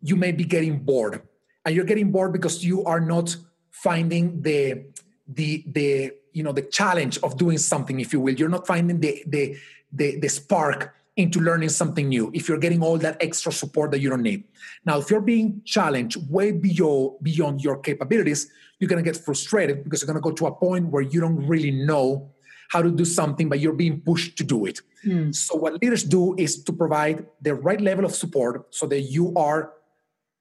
[0.00, 1.22] you may be getting bored.
[1.64, 3.36] And you're getting bored because you are not
[3.70, 4.86] finding the
[5.28, 8.34] the the you know the challenge of doing something, if you will.
[8.34, 9.56] You're not finding the the
[9.92, 14.00] the, the spark into learning something new if you're getting all that extra support that
[14.00, 14.44] you don't need.
[14.86, 19.84] Now, if you're being challenged way beyond beyond your capabilities, you're going to get frustrated
[19.84, 22.30] because you're going to go to a point where you don't really know
[22.70, 24.80] how to do something, but you're being pushed to do it.
[25.06, 25.34] Mm.
[25.34, 29.34] So, what leaders do is to provide the right level of support so that you
[29.36, 29.74] are,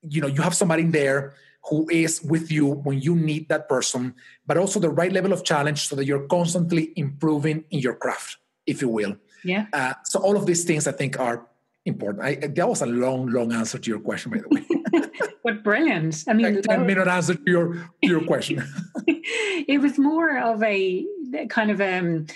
[0.07, 1.34] you know, you have somebody in there
[1.65, 4.15] who is with you when you need that person,
[4.47, 8.38] but also the right level of challenge so that you're constantly improving in your craft,
[8.65, 9.15] if you will.
[9.43, 9.65] Yeah.
[9.73, 11.47] Uh, so, all of these things I think are
[11.86, 12.23] important.
[12.23, 15.10] I, that was a long, long answer to your question, by the way.
[15.43, 16.23] but brilliant.
[16.27, 18.63] I mean, like ten minute answer to your to your question.
[19.08, 21.06] it was more of a
[21.49, 22.27] kind of um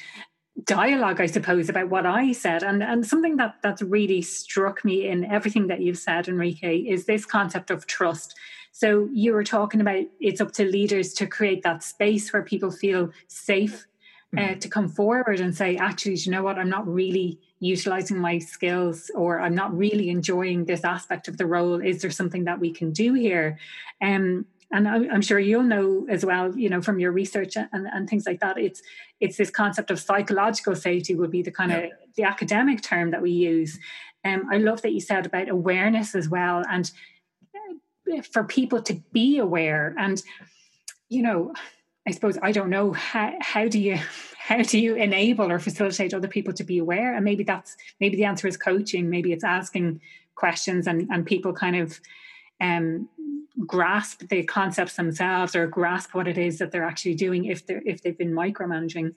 [0.64, 2.64] dialogue, I suppose, about what I said.
[2.64, 7.06] And and something that that's really struck me in everything that you've said, Enrique, is
[7.06, 8.36] this concept of trust.
[8.72, 12.72] So you were talking about it's up to leaders to create that space where people
[12.72, 13.86] feel safe
[14.38, 14.60] uh, mm-hmm.
[14.60, 19.10] to come forward and say, actually, you know what, I'm not really utilizing my skills
[19.16, 21.82] or I'm not really enjoying this aspect of the role.
[21.82, 23.58] Is there something that we can do here?
[24.02, 28.10] Um, and I'm sure you'll know as well, you know, from your research and, and
[28.10, 28.58] things like that.
[28.58, 28.82] It's
[29.22, 31.78] it's this concept of psychological safety would be the kind yeah.
[31.78, 33.80] of the academic term that we use.
[34.26, 36.92] Um, I love that you said about awareness as well, and
[38.12, 39.96] uh, for people to be aware.
[39.98, 40.22] And
[41.10, 41.54] you know,
[42.08, 43.98] I suppose I don't know how how do you
[44.38, 47.16] how do you enable or facilitate other people to be aware?
[47.16, 49.10] And maybe that's maybe the answer is coaching.
[49.10, 50.02] Maybe it's asking
[50.36, 52.00] questions and and people kind of
[52.62, 53.10] um,
[53.66, 57.82] grasp the concepts themselves or grasp what it is that they're actually doing if they're
[57.86, 59.14] if they've been micromanaging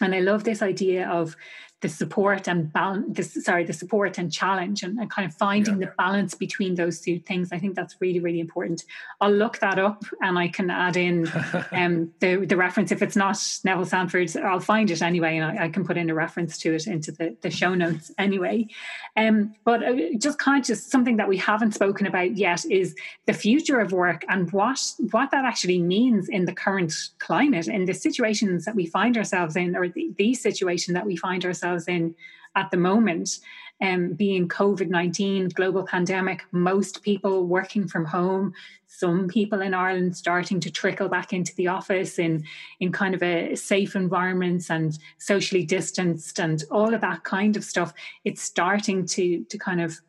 [0.00, 1.36] and i love this idea of
[1.84, 5.78] the support and balance this sorry the support and challenge and, and kind of finding
[5.78, 5.86] yeah.
[5.86, 8.84] the balance between those two things i think that's really really important.
[9.20, 11.30] I'll look that up and i can add in
[11.72, 12.90] um, the, the reference.
[12.90, 16.08] If it's not neville sanford i'll find it anyway and I, I, can put in
[16.08, 18.68] a reference to it into the, the show notes anyway.
[19.16, 22.94] Um, but uh, just conscious something that we haven't spoken about yet is
[23.26, 27.84] the future of work and what what that actually means in the current climate in
[27.84, 31.73] the situations that we find ourselves in or the, the situation that we find ourselves
[31.74, 32.14] ourselves in
[32.56, 33.40] at the moment,
[33.82, 38.54] um, being COVID 19, global pandemic, most people working from home,
[38.86, 42.44] some people in Ireland starting to trickle back into the office in,
[42.78, 47.64] in kind of a safe environments and socially distanced and all of that kind of
[47.64, 47.92] stuff.
[48.24, 50.00] It's starting to, to kind of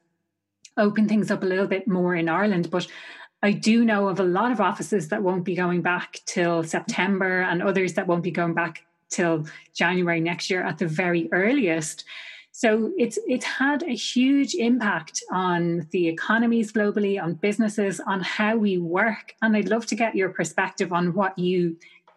[0.77, 2.69] open things up a little bit more in Ireland.
[2.69, 2.85] But
[3.41, 7.41] I do know of a lot of offices that won't be going back till September
[7.41, 12.05] and others that won't be going back till January next year at the very earliest.
[12.51, 18.55] So it's it's had a huge impact on the economies globally, on businesses, on how
[18.55, 19.33] we work.
[19.41, 21.75] And I'd love to get your perspective on what you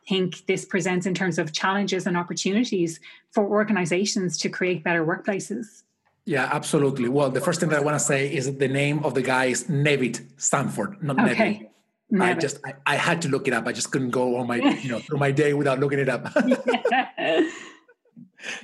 [0.09, 3.01] think this presents in terms of challenges and opportunities
[3.33, 5.83] for organizations to create better workplaces.
[6.24, 7.09] Yeah, absolutely.
[7.09, 9.22] Well, the first thing that I want to say is that the name of the
[9.22, 11.35] guy is Nevitt Sanford, not okay.
[11.35, 11.67] Nevitt.
[12.10, 12.30] Never.
[12.30, 13.66] I just I, I, had to look it up.
[13.66, 16.24] I just couldn't go on my you know through my day without looking it up.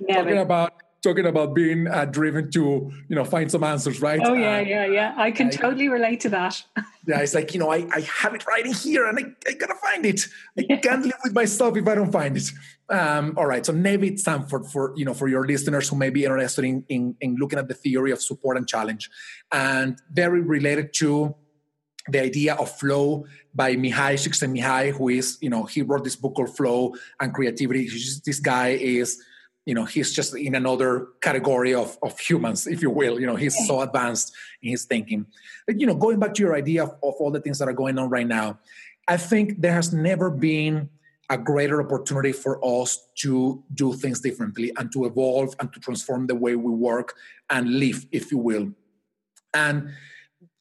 [0.08, 0.72] talking about
[1.04, 4.20] talking about being uh, driven to you know find some answers, right?
[4.24, 5.14] Oh yeah, uh, yeah, yeah.
[5.16, 6.62] I can I, totally relate to that.
[7.06, 9.52] yeah, it's like you know I, I have it right in here and I, I
[9.52, 10.26] gotta find it.
[10.58, 12.50] I can't live with myself if I don't find it.
[12.88, 16.24] Um, all right, so Nevitt Sanford for you know for your listeners who may be
[16.24, 19.10] interested in, in in looking at the theory of support and challenge,
[19.52, 21.36] and very related to
[22.08, 26.34] the idea of flow by Mihaly Csikszentmihalyi, who is, you know, he wrote this book
[26.34, 27.86] called Flow and Creativity.
[27.86, 29.22] Just, this guy is,
[29.64, 33.18] you know, he's just in another category of, of humans, if you will.
[33.18, 35.26] You know, he's so advanced in his thinking.
[35.66, 37.72] But, you know, going back to your idea of, of all the things that are
[37.72, 38.58] going on right now,
[39.08, 40.90] I think there has never been
[41.30, 46.26] a greater opportunity for us to do things differently and to evolve and to transform
[46.26, 47.14] the way we work
[47.48, 48.72] and live, if you will.
[49.54, 49.90] And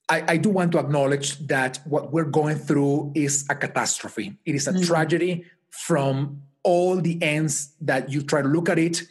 [0.09, 4.37] I, I, do want to acknowledge that what we're going through is a catastrophe.
[4.45, 4.83] It is a mm-hmm.
[4.83, 9.03] tragedy from all the ends that you try to look at it.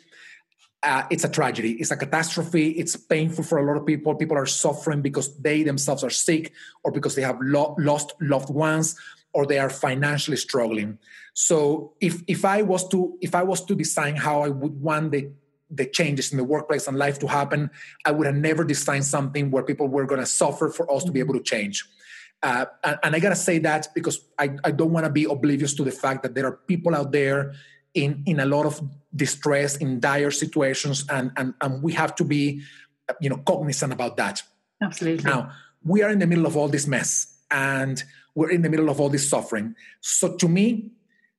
[0.82, 1.72] Uh, it's a tragedy.
[1.72, 2.70] It's a catastrophe.
[2.70, 4.14] It's painful for a lot of people.
[4.16, 6.52] People are suffering because they themselves are sick
[6.82, 8.96] or because they have lo- lost loved ones
[9.32, 10.98] or they are financially struggling.
[11.34, 15.12] So if if I was to if I was to design how I would want
[15.12, 15.30] the
[15.74, 17.70] the changes in the workplace and life to happen,
[18.04, 21.12] I would have never designed something where people were going to suffer for us to
[21.12, 21.84] be able to change.
[22.42, 25.24] Uh, and, and, I got to say that because I, I don't want to be
[25.24, 27.54] oblivious to the fact that there are people out there
[27.94, 28.82] in, in a lot of
[29.14, 32.62] distress, in dire situations, and, and, and we have to be
[33.20, 34.42] you know, cognizant about that.
[34.82, 35.24] Absolutely.
[35.24, 35.52] Now,
[35.84, 38.02] we are in the middle of all this mess and
[38.34, 39.74] we're in the middle of all this suffering.
[40.00, 40.90] So to me,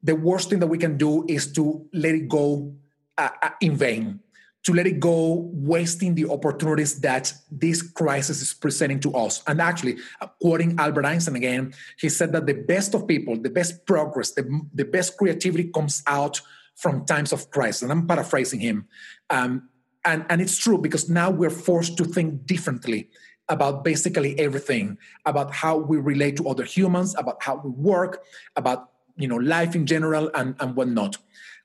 [0.01, 2.75] the worst thing that we can do is to let it go
[3.17, 4.19] uh, uh, in vain
[4.63, 9.43] to let it go wasting the opportunities that this crisis is presenting to us.
[9.47, 13.49] And actually uh, quoting albert einstein again he said that the best of people the
[13.49, 16.41] best progress the, the best creativity comes out
[16.75, 17.83] from times of crisis.
[17.83, 18.87] And i'm paraphrasing him.
[19.29, 19.69] Um,
[20.05, 23.09] and, and it's true because now we're forced to think differently
[23.49, 28.23] about basically everything about how we relate to other humans about how we work
[28.55, 31.17] about you know life in general and, and whatnot.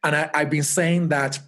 [0.05, 1.41] And I, have been saying that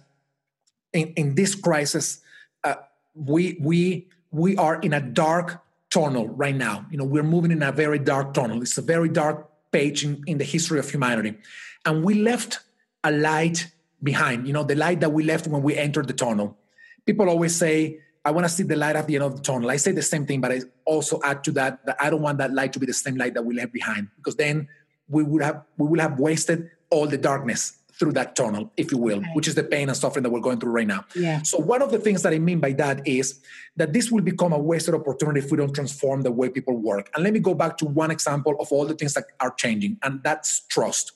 [0.93, 2.21] in, in this crisis,
[2.63, 2.75] uh,
[3.15, 6.85] we we we are in a dark tunnel right now.
[6.89, 8.61] You know, we're moving in a very dark tunnel.
[8.61, 11.37] It's a very dark page in, in the history of humanity.
[11.85, 12.59] And we left
[13.03, 13.67] a light
[14.01, 16.57] behind, you know, the light that we left when we entered the tunnel.
[17.05, 19.69] People always say, I want to see the light at the end of the tunnel.
[19.69, 22.37] I say the same thing, but I also add to that that I don't want
[22.37, 24.67] that light to be the same light that we left behind because then
[25.09, 28.97] we would have we will have wasted all the darkness through that tunnel, if you
[28.97, 29.29] will, okay.
[29.33, 31.05] which is the pain and suffering that we're going through right now.
[31.15, 31.43] Yeah.
[31.43, 33.39] So one of the things that I mean by that is
[33.75, 37.11] that this will become a wasted opportunity if we don't transform the way people work.
[37.13, 39.99] And let me go back to one example of all the things that are changing,
[40.01, 41.11] and that's trust.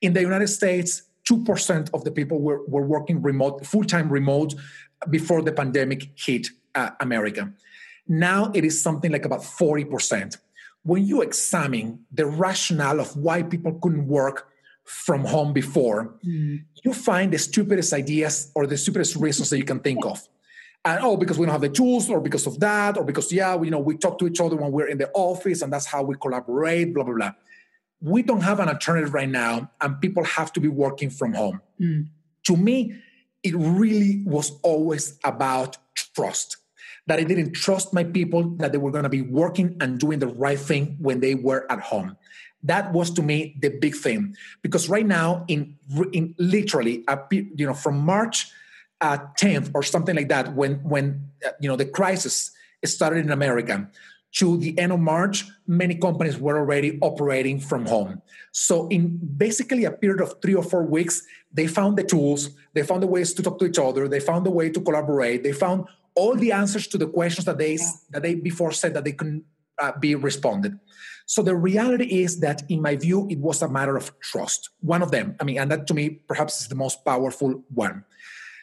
[0.00, 4.54] In the United States, 2% of the people were, were working remote, full-time remote
[5.10, 7.52] before the pandemic hit uh, America.
[8.08, 10.38] Now it is something like about 40%.
[10.82, 14.48] When you examine the rationale of why people couldn't work
[14.84, 16.62] from home before, mm.
[16.84, 20.28] you find the stupidest ideas or the stupidest reasons that you can think of.
[20.84, 23.54] And oh, because we don't have the tools, or because of that, or because yeah,
[23.54, 25.86] we, you know, we talk to each other when we're in the office, and that's
[25.86, 26.92] how we collaborate.
[26.92, 27.32] Blah blah blah.
[28.00, 31.60] We don't have an alternative right now, and people have to be working from home.
[31.80, 32.08] Mm.
[32.46, 32.96] To me,
[33.44, 36.56] it really was always about trust.
[37.06, 40.18] That I didn't trust my people that they were going to be working and doing
[40.18, 42.16] the right thing when they were at home
[42.62, 44.36] that was to me the big thing.
[44.62, 45.76] Because right now in
[46.12, 48.50] in literally you know from march
[49.00, 52.52] uh, 10th or something like that when when uh, you know the crisis
[52.84, 53.88] started in america
[54.32, 58.22] to the end of march many companies were already operating from home.
[58.52, 62.82] So in basically a period of three or four weeks they found the tools they
[62.82, 65.52] found the ways to talk to each other they found the way to collaborate they
[65.52, 67.76] found all the answers to the questions that they
[68.10, 69.44] that they before said that they couldn't
[69.78, 70.78] uh, be responded
[71.26, 74.70] so the reality is that, in my view, it was a matter of trust.
[74.80, 78.04] One of them, I mean, and that to me perhaps is the most powerful one.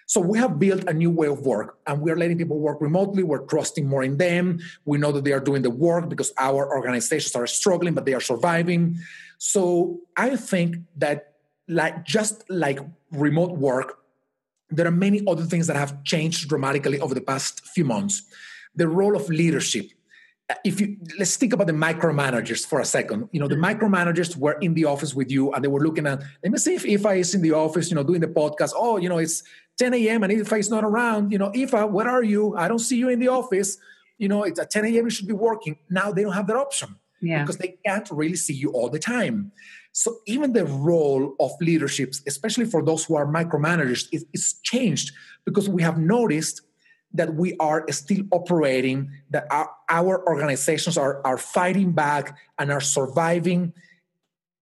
[0.10, 3.22] So we have built a new way of work and we're letting people work remotely.
[3.22, 4.60] We're trusting more in them.
[4.84, 8.16] We know that they are doing the work because our organizations are struggling, but they
[8.16, 8.98] are surviving.
[9.38, 11.34] So I think that
[11.68, 12.80] like just like
[13.12, 14.00] remote work,
[14.72, 18.24] there are many other things that have changed dramatically over the past few months.
[18.74, 19.92] The role of leadership,
[20.64, 23.30] if you let's think about the micromanagers for a second.
[23.32, 23.66] You know the mm-hmm.
[23.66, 26.76] micromanagers were in the office with you and they were looking at let me see
[26.76, 28.74] if Aoife is in the office you know doing the podcast.
[28.76, 29.44] Oh you know it's
[29.78, 31.32] 10 a.m and Aoife is not around.
[31.32, 32.56] You know Aoife where are you?
[32.56, 33.78] I don't see you in the office.
[34.18, 35.78] You know it's at 10 a.m you should be working.
[35.90, 37.44] Now they don't have that option yeah.
[37.44, 39.52] because they can't really see you all the time.
[39.92, 45.12] So even the role of leaderships especially for those who are micromanagers is, is changed
[45.46, 46.62] because we have noticed
[47.14, 52.82] that we are still operating, that our, our organizations are, are fighting back and are
[52.82, 53.74] surviving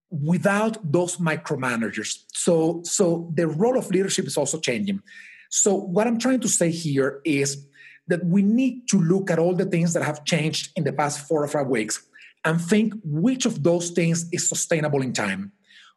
[0.10, 2.24] without those micromanagers.
[2.34, 5.02] So, so the role of leadership is also changing.
[5.50, 7.66] So, what I'm trying to say here is
[8.08, 11.28] that we need to look at all the things that have changed in the past
[11.28, 12.06] four or five weeks
[12.46, 15.52] and think which of those things is sustainable in time.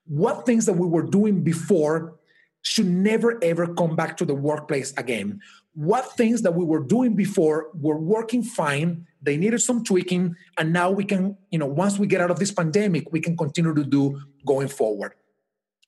[0.06, 2.16] What things that we were doing before
[2.62, 5.40] should never ever come back to the workplace again.
[5.74, 10.72] What things that we were doing before were working fine they needed some tweaking and
[10.72, 13.74] now we can you know once we get out of this pandemic we can continue
[13.74, 15.12] to do going forward.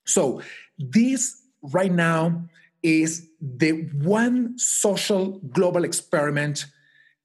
[0.05, 0.41] So
[0.77, 2.43] this right now
[2.81, 6.65] is the one social global experiment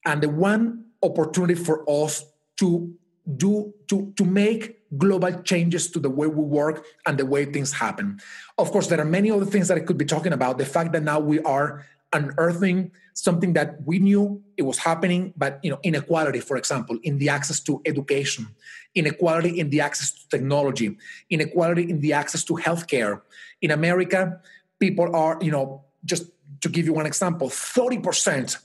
[0.07, 2.25] and the one opportunity for us
[2.59, 2.95] to
[3.37, 7.73] do to to make global changes to the way we work and the way things
[7.73, 8.21] happen.
[8.57, 10.59] Of course there are many other things that i could be talking about.
[10.59, 15.61] The fact that now we are unearthing something that we knew it was happening but
[15.63, 18.47] you know inequality for example in the access to education
[18.95, 20.97] inequality in the access to technology
[21.29, 23.21] inequality in the access to healthcare.
[23.61, 24.41] In america
[24.79, 26.31] people are you know just
[26.61, 28.57] to give you one example 30%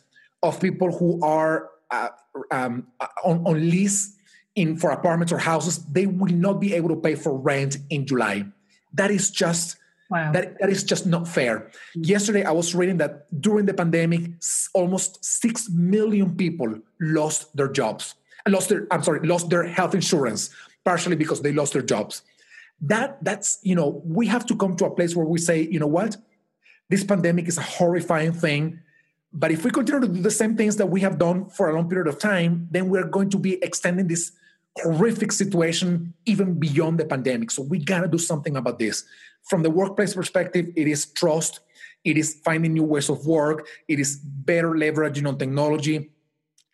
[0.41, 2.09] of people who are uh,
[2.51, 2.87] um,
[3.23, 4.15] on, on lease
[4.55, 8.05] in for apartments or houses they will not be able to pay for rent in
[8.05, 8.45] july
[8.93, 9.77] that is just
[10.13, 10.31] Wow.
[10.31, 11.71] That, that is just not fair.
[11.97, 12.07] Mm.
[12.07, 14.29] Yesterday, I was reading that during the pandemic,
[14.75, 18.13] almost 6 million people lost their jobs.
[18.47, 20.51] Lost their, I'm sorry, lost their health insurance,
[20.85, 22.21] partially because they lost their jobs.
[22.81, 25.79] That, that's, you know, we have to come to a place where we say, you
[25.79, 26.17] know what?
[26.89, 28.81] This pandemic is a horrifying thing.
[29.31, 31.73] But if we continue to do the same things that we have done for a
[31.73, 34.31] long period of time, then we're going to be extending this
[34.81, 37.51] horrific situation even beyond the pandemic.
[37.51, 39.05] So we got to do something about this.
[39.43, 41.59] From the workplace perspective, it is trust,
[42.03, 46.11] it is finding new ways of work, it is better leveraging on technology,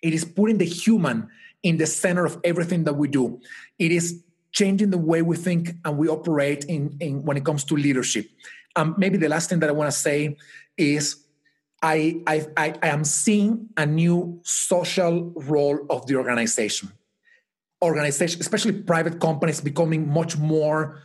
[0.02, 1.28] it is putting the human
[1.64, 3.42] in the center of everything that we do.
[3.78, 7.64] It is changing the way we think and we operate in, in when it comes
[7.66, 8.28] to leadership.
[8.76, 10.38] Um, maybe the last thing that I want to say
[10.78, 11.26] is
[11.82, 16.92] I, I, I, I am seeing a new social role of the organization.
[17.82, 21.02] Organization, especially private companies, becoming much more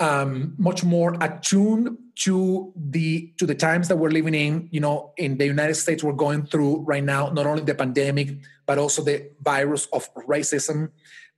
[0.00, 4.68] um, much more attuned to the to the times that we're living in.
[4.72, 8.38] You know, in the United States, we're going through right now not only the pandemic
[8.66, 10.90] but also the virus of racism, mm.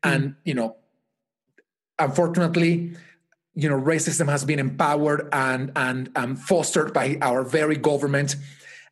[0.03, 0.77] and you know,
[1.99, 2.97] unfortunately,
[3.55, 8.37] you know, racism has been empowered and and um, fostered by our very government.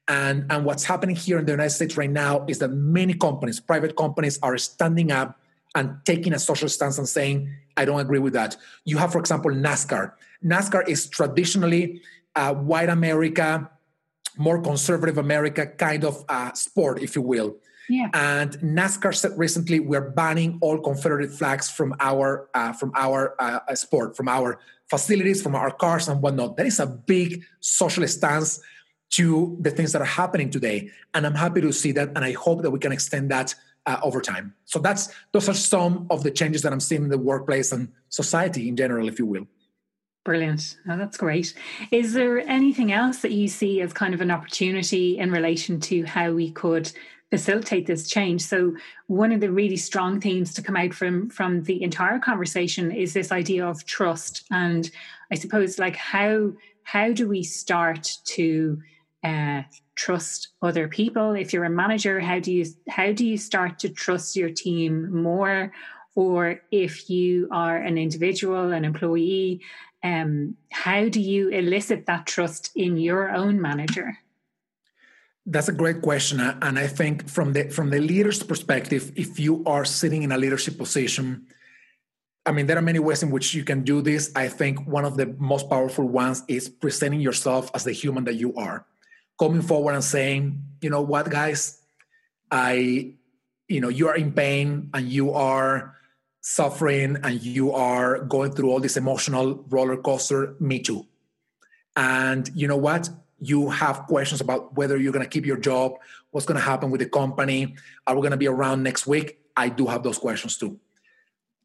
[0.08, 3.60] And, and what's happening here in the United States right now is that many companies,
[3.60, 5.38] private companies, are standing up
[5.74, 8.56] and taking a social stance and saying, I don't agree with that.
[8.84, 10.12] You have, for example, NASCAR.
[10.44, 12.02] NASCAR is traditionally
[12.36, 13.70] a white America,
[14.36, 17.56] more conservative America kind of uh, sport, if you will.
[17.88, 18.08] Yeah.
[18.14, 23.60] And NASCAR said recently we're banning all Confederate flags from our uh, from our uh,
[23.68, 24.58] uh, sport, from our
[24.88, 26.56] facilities, from our cars and whatnot.
[26.56, 28.60] That is a big social stance
[29.10, 32.32] to the things that are happening today, and I'm happy to see that, and I
[32.32, 33.54] hope that we can extend that
[33.86, 34.54] uh, over time.
[34.64, 37.88] So that's those are some of the changes that I'm seeing in the workplace and
[38.08, 39.46] society in general, if you will.
[40.24, 40.76] Brilliant.
[40.88, 41.52] Oh, that's great.
[41.90, 46.04] Is there anything else that you see as kind of an opportunity in relation to
[46.04, 46.92] how we could
[47.32, 48.42] facilitate this change.
[48.42, 48.76] So
[49.06, 53.14] one of the really strong themes to come out from from the entire conversation is
[53.14, 54.44] this idea of trust.
[54.50, 54.90] And
[55.32, 56.52] I suppose like how
[56.82, 58.82] how do we start to
[59.22, 59.62] uh,
[59.94, 61.32] trust other people?
[61.32, 65.22] If you're a manager, how do you how do you start to trust your team
[65.22, 65.72] more?
[66.14, 69.62] Or if you are an individual, an employee,
[70.02, 74.18] um, how do you elicit that trust in your own manager?
[75.46, 79.64] That's a great question, and I think from the from the leader's perspective, if you
[79.66, 81.46] are sitting in a leadership position,
[82.46, 84.30] I mean, there are many ways in which you can do this.
[84.36, 88.34] I think one of the most powerful ones is presenting yourself as the human that
[88.34, 88.86] you are,
[89.38, 91.80] coming forward and saying, you know what, guys,
[92.50, 93.14] I,
[93.68, 95.96] you know, you are in pain and you are
[96.40, 100.54] suffering and you are going through all this emotional roller coaster.
[100.60, 101.06] Me too.
[101.96, 103.08] And you know what?
[103.42, 105.98] you have questions about whether you're going to keep your job,
[106.30, 107.74] what's going to happen with the company,
[108.06, 109.40] are we going to be around next week?
[109.56, 110.78] I do have those questions too.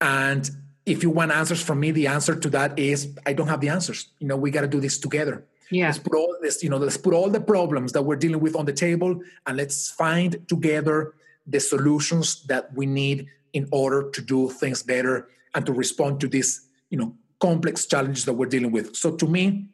[0.01, 0.49] And
[0.87, 3.69] if you want answers from me, the answer to that is I don't have the
[3.69, 4.07] answers.
[4.17, 5.45] You know, we got to do this together.
[5.71, 5.87] Yeah.
[5.87, 8.55] Let's put all this, you know, let's put all the problems that we're dealing with
[8.55, 11.13] on the table and let's find together
[11.45, 16.27] the solutions that we need in order to do things better and to respond to
[16.27, 18.95] these, you know, complex challenges that we're dealing with.
[18.95, 19.67] So to me,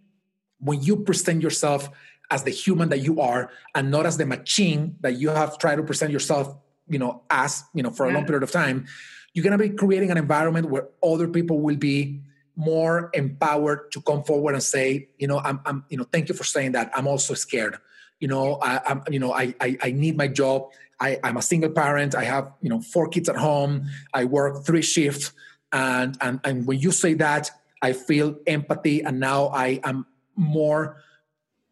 [0.60, 1.90] when you present yourself
[2.32, 5.76] as the human that you are and not as the machine that you have tried
[5.76, 6.56] to present yourself
[6.88, 8.16] you know as you know for a yeah.
[8.16, 8.86] long period of time
[9.34, 12.22] you're going to be creating an environment where other people will be
[12.56, 16.36] more empowered to come forward and say you know i'm, I'm you know thank you
[16.36, 16.92] for saying that.
[16.96, 17.78] I'm also scared.
[18.20, 20.70] You know I, I'm, you know I, I, I need my job.
[21.00, 22.16] I, i'm a single parent.
[22.16, 23.90] I have you know four kids at home.
[24.14, 25.32] I work three shifts.
[25.72, 27.50] And and and when you say that
[27.82, 29.02] i feel empathy.
[29.02, 30.98] And now i am more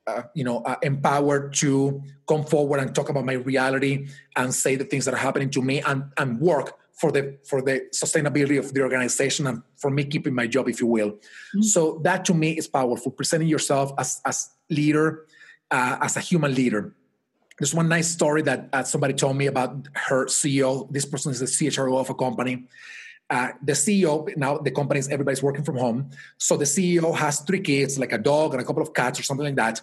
[0.07, 4.75] uh, you know uh, empowered to come forward and talk about my reality and say
[4.75, 8.57] the things that are happening to me and, and work for the for the sustainability
[8.63, 11.61] of the organization and for me keeping my job if you will mm-hmm.
[11.73, 14.37] so that to me is powerful presenting yourself as as
[14.69, 15.07] leader
[15.71, 16.93] uh, as a human leader
[17.57, 19.71] there's one nice story that uh, somebody told me about
[20.07, 22.55] her ceo this person is the chro of a company
[23.31, 26.09] uh, the CEO now the company is everybody's working from home.
[26.37, 29.23] So the CEO has three kids, like a dog and a couple of cats or
[29.23, 29.81] something like that.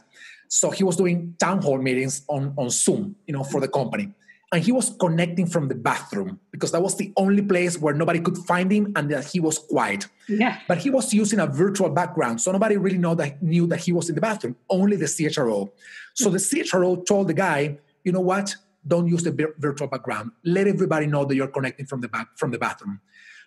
[0.49, 4.13] So he was doing town hall meetings on on Zoom, you know, for the company,
[4.51, 8.19] and he was connecting from the bathroom because that was the only place where nobody
[8.19, 10.07] could find him and that he was quiet.
[10.27, 10.59] Yeah.
[10.67, 13.93] But he was using a virtual background, so nobody really know that knew that he
[13.93, 14.57] was in the bathroom.
[14.71, 15.71] Only the CHRO.
[16.15, 18.57] So the CHRO told the guy, you know what?
[18.87, 20.31] Don't use the virtual background.
[20.45, 23.01] Let everybody know that you're connecting from the back from the bathroom.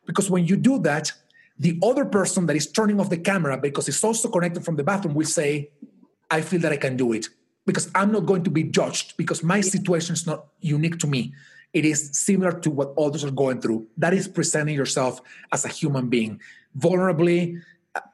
[0.05, 1.11] Because when you do that,
[1.57, 4.83] the other person that is turning off the camera because it's also connected from the
[4.83, 5.71] bathroom will say,
[6.29, 7.27] I feel that I can do it
[7.65, 11.33] because I'm not going to be judged because my situation is not unique to me.
[11.73, 13.87] It is similar to what others are going through.
[13.97, 16.41] That is presenting yourself as a human being,
[16.77, 17.61] vulnerably,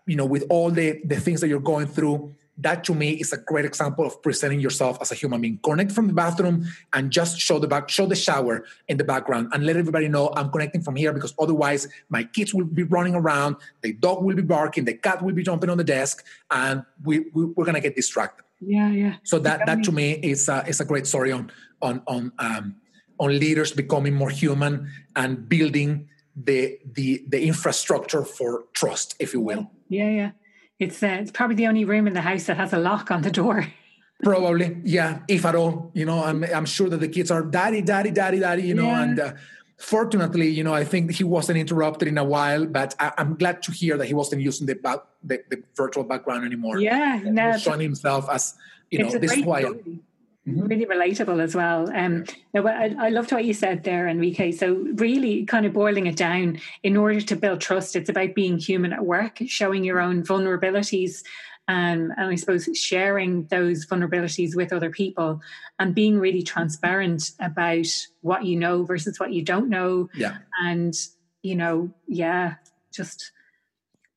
[0.06, 3.34] you know, with all the, the things that you're going through, that to me is
[3.34, 5.60] a great example of presenting yourself as a human being.
[5.64, 9.50] Connect from the bathroom and just show the back, show the shower in the background,
[9.54, 13.14] and let everybody know I'm connecting from here because otherwise my kids will be running
[13.14, 16.84] around, the dog will be barking, the cat will be jumping on the desk, and
[17.04, 18.47] we, we are gonna get distracted.
[18.60, 19.16] Yeah, yeah.
[19.24, 21.52] So that that to me is a, is a great story on
[21.82, 22.76] on on um,
[23.20, 29.42] on leaders becoming more human and building the the the infrastructure for trust, if you
[29.42, 29.70] will.
[29.90, 30.32] Yeah, yeah.
[30.80, 33.22] It's uh, it's probably the only room in the house that has a lock on
[33.22, 33.68] the door.
[34.24, 35.92] Probably, yeah, if at all.
[35.94, 38.64] You know, I'm I'm sure that the kids are daddy, daddy, daddy, daddy.
[38.64, 39.04] You know, yeah.
[39.04, 39.34] and uh,
[39.78, 43.62] fortunately, you know, I think he wasn't interrupted in a while, but I, am glad
[43.64, 46.80] to hear that he wasn't using the back, the, the virtual background anymore.
[46.80, 48.56] Yeah, no, showing himself as
[48.90, 50.02] you know this is who I am.
[50.48, 50.62] Mm-hmm.
[50.62, 51.92] Really relatable as well.
[51.94, 52.24] Um,
[52.54, 54.54] no, I, I loved what you said there, Enrique.
[54.54, 58.58] So, really, kind of boiling it down, in order to build trust, it's about being
[58.58, 61.24] human at work, showing your own vulnerabilities,
[61.70, 65.42] um, and I suppose sharing those vulnerabilities with other people
[65.80, 67.88] and being really transparent about
[68.22, 70.10] what you know versus what you don't know.
[70.14, 70.38] Yeah.
[70.64, 70.96] And,
[71.42, 72.56] you know, yeah,
[72.94, 73.32] just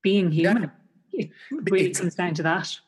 [0.02, 0.70] being human.
[1.12, 1.24] Yeah.
[1.24, 2.78] It really comes down to that.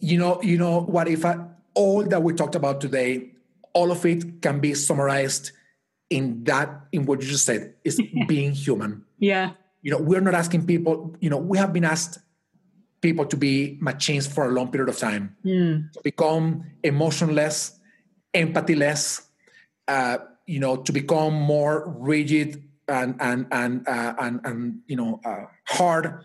[0.00, 1.38] You know, you know what if I,
[1.74, 3.30] all that we talked about today,
[3.74, 5.52] all of it can be summarized
[6.08, 9.04] in that in what you just said is being human.
[9.20, 9.52] Yeah.
[9.82, 12.18] You know, we're not asking people, you know, we have been asked
[13.00, 15.90] people to be machines for a long period of time, mm.
[15.92, 17.78] to become emotionless,
[18.34, 19.26] empathyless,
[19.88, 25.20] uh, you know, to become more rigid and and and uh, and, and you know
[25.24, 26.20] uh, hard,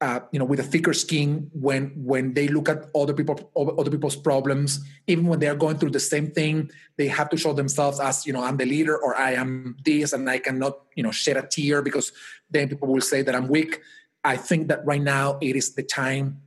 [0.00, 3.90] uh, you know, with a thicker skin when when they look at other people other
[3.90, 7.52] people's problems, even when they are going through the same thing, they have to show
[7.52, 11.02] themselves as you know I'm the leader or I am this and I cannot you
[11.02, 12.12] know shed a tear because
[12.50, 13.80] then people will say that I'm weak
[14.24, 16.42] I think that right now it is the time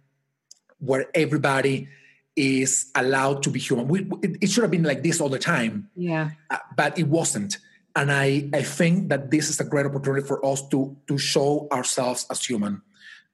[0.79, 1.87] where everybody
[2.35, 3.87] is allowed to be human.
[3.87, 5.89] We, it, should have been like this all the time.
[5.95, 6.31] Yeah.
[6.49, 7.57] Uh, but it wasn't.
[7.95, 11.67] And I, I think that this is a great opportunity for us to, to show
[11.71, 12.81] ourselves as human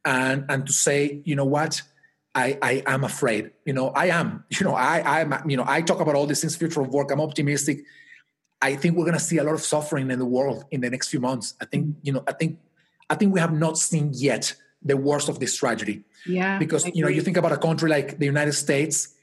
[0.04, 1.82] and, and to say, you know what,
[2.36, 3.52] I, I am afraid.
[3.66, 4.44] You know, I am.
[4.60, 5.50] You know, I, I'm.
[5.50, 7.12] You know, I talk about all these things, future of work.
[7.12, 7.80] I'm optimistic.
[8.62, 10.90] I think we're going to see a lot of suffering in the world in the
[10.90, 11.56] next few months.
[11.62, 12.60] I think, you know, I think
[13.10, 16.03] I think we have not seen yet the worst of this tragedy.
[16.26, 16.57] Yeah.
[16.57, 19.16] Because you know, you think about a country like the United States,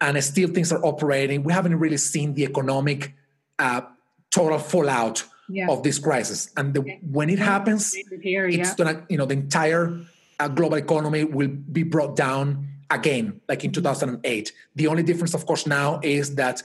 [0.00, 1.42] and still things are operating.
[1.42, 3.14] We haven't really seen the economic
[3.58, 3.82] uh,
[4.30, 5.68] total fallout yeah.
[5.68, 6.50] of this crisis.
[6.56, 6.80] And the,
[7.10, 8.60] when it happens, Here, yeah.
[8.60, 10.00] it's gonna, you know, the entire
[10.40, 14.52] uh, global economy will be brought down again, like in 2008.
[14.74, 16.62] The only difference, of course, now is that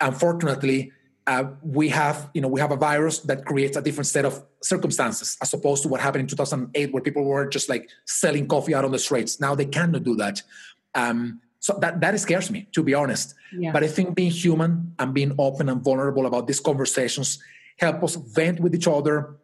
[0.00, 0.92] unfortunately
[1.26, 4.42] uh, we have you know we have a virus that creates a different set of
[4.62, 8.74] circumstances as opposed to what happened in 2008 where people were just like selling coffee
[8.74, 9.40] out on the streets.
[9.40, 10.42] Now they cannot do that.
[10.94, 13.34] Um, so that that scares me to be honest.
[13.52, 13.72] Yeah.
[13.72, 17.42] but i think being human and being open and vulnerable about these conversations
[17.78, 19.38] help us vent with each other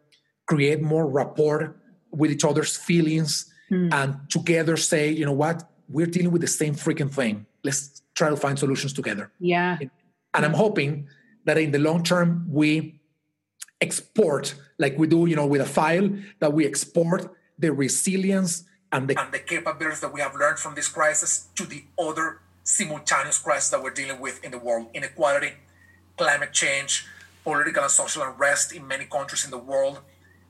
[0.45, 1.75] create more rapport
[2.11, 3.93] with each other's feelings mm.
[3.93, 5.69] and together say you know what?
[5.87, 7.45] We're dealing with the same freaking thing.
[7.63, 9.31] Let's try to find solutions together.
[9.39, 9.77] Yeah.
[10.33, 11.07] And i'm hoping
[11.45, 12.94] that in the long term we
[13.81, 16.09] export like we do you know with a file
[16.39, 20.75] that we export the resilience and the, and the capabilities that we have learned from
[20.75, 24.87] this crisis to the other simultaneous crises that we're dealing with in the world.
[24.93, 25.53] Inequality
[26.17, 27.05] climate change
[27.43, 29.99] political and social unrest in many countries in the world.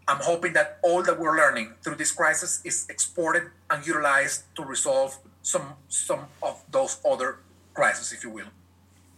[0.08, 4.64] I'm hoping that all that we're learning through this crisis is exported and utilized to
[4.64, 7.40] resolve some some of those other
[7.74, 8.52] crises if you will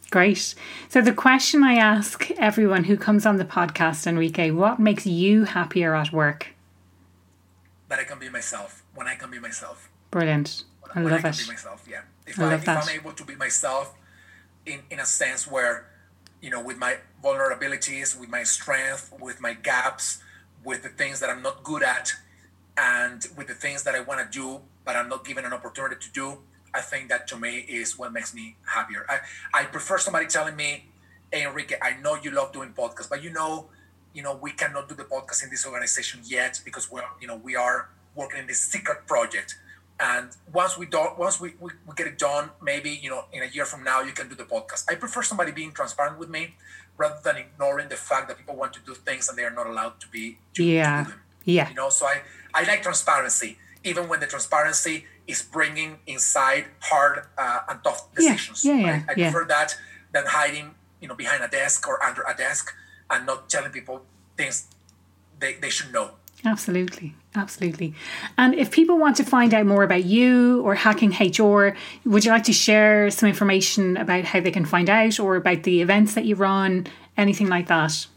[0.09, 0.55] Great.
[0.89, 5.43] So, the question I ask everyone who comes on the podcast, Enrique, what makes you
[5.43, 6.55] happier at work?
[7.89, 8.83] That I can be myself.
[8.95, 9.89] When I can be myself.
[10.11, 10.63] Brilliant.
[10.95, 11.37] I when love I it.
[11.37, 12.01] Be myself, yeah.
[12.25, 13.93] If, I, I if I'm able to be myself
[14.65, 15.87] in, in a sense where,
[16.41, 20.19] you know, with my vulnerabilities, with my strength, with my gaps,
[20.63, 22.13] with the things that I'm not good at,
[22.77, 25.95] and with the things that I want to do, but I'm not given an opportunity
[25.99, 26.37] to do,
[26.77, 29.05] I think that to me is what makes me happier.
[29.09, 29.17] I,
[29.59, 30.85] I prefer somebody telling me,
[31.31, 33.67] hey, Enrique, I know you love doing podcasts, but you know,
[34.13, 37.37] you know, we cannot do the podcast in this organization yet because we're, you know,
[37.37, 39.57] we are working in this secret project.
[39.99, 43.41] And once we don't, once we, we, we get it done, maybe, you know, in
[43.41, 44.85] a year from now, you can do the podcast.
[44.89, 46.55] I prefer somebody being transparent with me
[46.97, 49.67] rather than ignoring the fact that people want to do things and they are not
[49.67, 51.05] allowed to be, to, yeah.
[51.05, 51.13] To
[51.45, 51.69] yeah.
[51.69, 52.21] You know, so I,
[52.53, 58.63] I like transparency, even when the transparency is bringing inside hard uh, and tough decisions.
[58.63, 59.31] Yeah, yeah, yeah, I, I yeah.
[59.31, 59.77] prefer that
[60.13, 62.73] than hiding, you know, behind a desk or under a desk
[63.09, 64.05] and not telling people
[64.37, 64.67] things
[65.39, 66.11] they, they should know.
[66.45, 67.93] Absolutely, absolutely.
[68.37, 71.75] And if people want to find out more about you or hacking HR,
[72.05, 75.63] would you like to share some information about how they can find out or about
[75.63, 78.07] the events that you run, anything like that?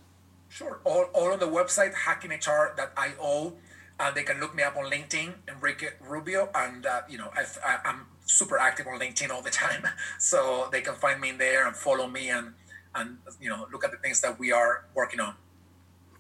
[0.49, 0.81] Sure.
[0.85, 3.55] All, all on the website hackinghr.io
[4.01, 7.79] uh, they can look me up on LinkedIn, Enrique Rubio, and uh, you know I,
[7.85, 9.87] am super active on LinkedIn all the time,
[10.19, 12.55] so they can find me in there and follow me and
[12.95, 15.35] and you know look at the things that we are working on.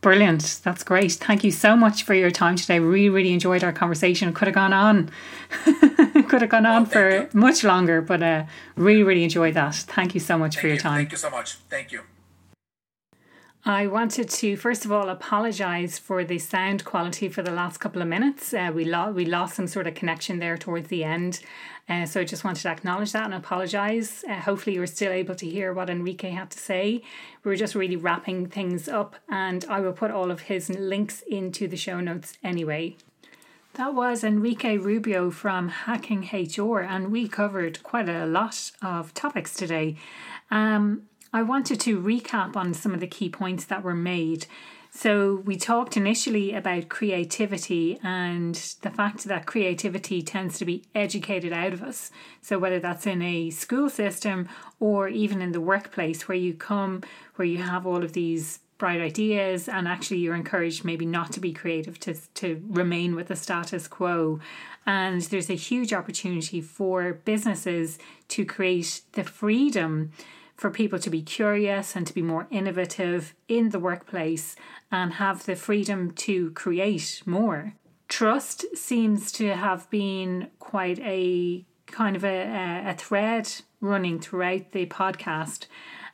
[0.03, 0.61] Brilliant.
[0.63, 1.13] That's great.
[1.13, 2.81] Thank you so much for your time today.
[2.81, 4.33] Really, really enjoyed our conversation.
[4.33, 5.11] Could have gone on.
[6.29, 7.29] Could have gone on well, for you.
[7.35, 8.45] much longer, but uh,
[8.77, 9.75] really, really enjoyed that.
[9.75, 10.97] Thank you so much thank for your time.
[10.97, 11.55] Thank you so much.
[11.69, 12.03] Thank you.
[13.65, 18.01] I wanted to first of all apologise for the sound quality for the last couple
[18.01, 18.55] of minutes.
[18.55, 21.41] Uh, we lo- we lost some sort of connection there towards the end,
[21.87, 24.25] uh, so I just wanted to acknowledge that and apologise.
[24.25, 27.03] Uh, hopefully, you were still able to hear what Enrique had to say.
[27.45, 31.23] We were just really wrapping things up, and I will put all of his links
[31.29, 32.97] into the show notes anyway.
[33.75, 39.53] That was Enrique Rubio from Hacking HR, and we covered quite a lot of topics
[39.53, 39.97] today.
[40.51, 41.03] Um,
[41.33, 44.47] I wanted to recap on some of the key points that were made.
[44.93, 51.53] So, we talked initially about creativity and the fact that creativity tends to be educated
[51.53, 52.11] out of us.
[52.43, 54.49] So, whether that's in a school system
[54.81, 57.05] or even in the workplace where you come,
[57.37, 61.41] where you have all of these bright ideas, and actually you're encouraged maybe not to
[61.41, 64.41] be creative, to, to remain with the status quo.
[64.87, 70.11] And there's a huge opportunity for businesses to create the freedom
[70.61, 74.55] for people to be curious and to be more innovative in the workplace
[74.93, 77.73] and have the freedom to create more.
[78.09, 83.51] Trust seems to have been quite a kind of a, a thread
[83.81, 85.65] running throughout the podcast.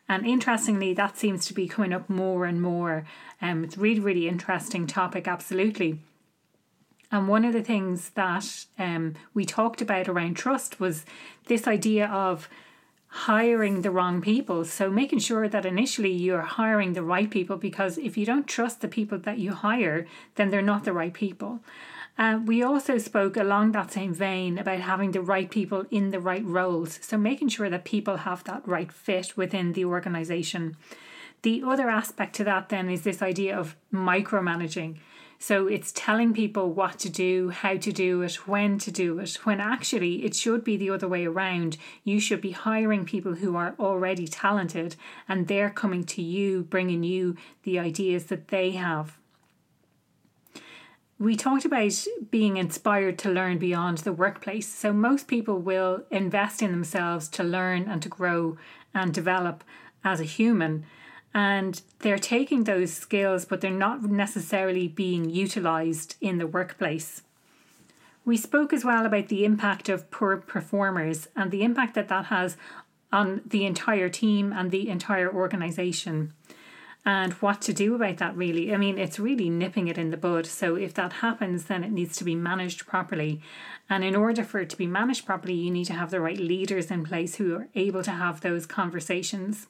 [0.09, 3.05] And interestingly, that seems to be coming up more and more.
[3.43, 5.99] Um, it's really, really interesting topic, absolutely.
[7.11, 11.05] And one of the things that um, we talked about around trust was
[11.47, 12.49] this idea of
[13.17, 14.63] hiring the wrong people.
[14.65, 18.83] So making sure that initially you're hiring the right people because if you don't trust
[18.83, 21.61] the people that you hire, then they're not the right people.
[22.19, 26.21] Uh, we also spoke along that same vein about having the right people in the
[26.21, 26.99] right roles.
[27.03, 30.77] So making sure that people have that right fit within the organization.
[31.41, 34.97] The other aspect to that then is this idea of micromanaging.
[35.39, 39.35] So it's telling people what to do, how to do it, when to do it,
[39.45, 41.77] when actually it should be the other way around.
[42.05, 44.97] You should be hiring people who are already talented
[45.29, 49.19] and they're coming to you, bringing you the ideas that they have.
[51.19, 54.69] We talked about being inspired to learn beyond the workplace.
[54.69, 58.59] So, most people will invest in themselves to learn and to grow
[58.93, 59.65] and develop
[60.05, 60.85] as a human
[61.37, 67.21] and they're taking those skills, but they're not necessarily being utilized in the workplace.
[68.25, 72.25] We spoke as well about the impact of poor performers and the impact that that
[72.27, 72.57] has
[73.13, 76.33] on the entire team and the entire organization
[77.05, 78.73] and what to do about that really.
[78.73, 80.47] I mean, it's really nipping it in the bud.
[80.47, 83.43] So if that happens, then it needs to be managed properly.
[83.91, 86.39] And in order for it to be managed properly, you need to have the right
[86.39, 89.67] leaders in place who are able to have those conversations.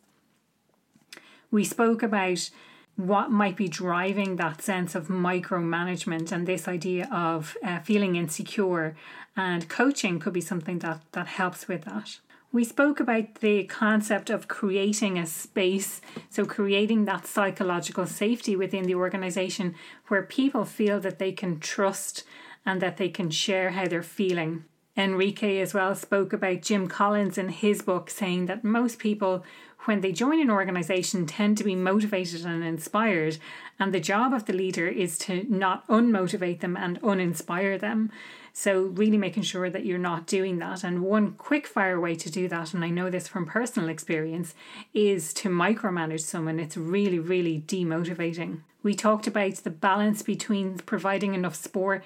[1.50, 2.50] We spoke about
[2.96, 8.96] what might be driving that sense of micromanagement and this idea of uh, feeling insecure,
[9.36, 12.18] and coaching could be something that, that helps with that.
[12.52, 18.84] We spoke about the concept of creating a space, so creating that psychological safety within
[18.84, 19.74] the organization
[20.08, 22.24] where people feel that they can trust
[22.64, 24.64] and that they can share how they're feeling.
[24.96, 29.44] Enrique as well spoke about Jim Collins in his book, saying that most people
[29.86, 33.38] when they join an organization tend to be motivated and inspired.
[33.78, 38.10] And the job of the leader is to not unmotivate them and uninspire them.
[38.52, 40.82] So really making sure that you're not doing that.
[40.82, 44.54] And one quick fire way to do that and i know this from personal experience
[44.94, 46.58] is to micromanage someone.
[46.58, 48.60] It's really really demotivating.
[48.82, 52.02] We talked about the balance between providing enough support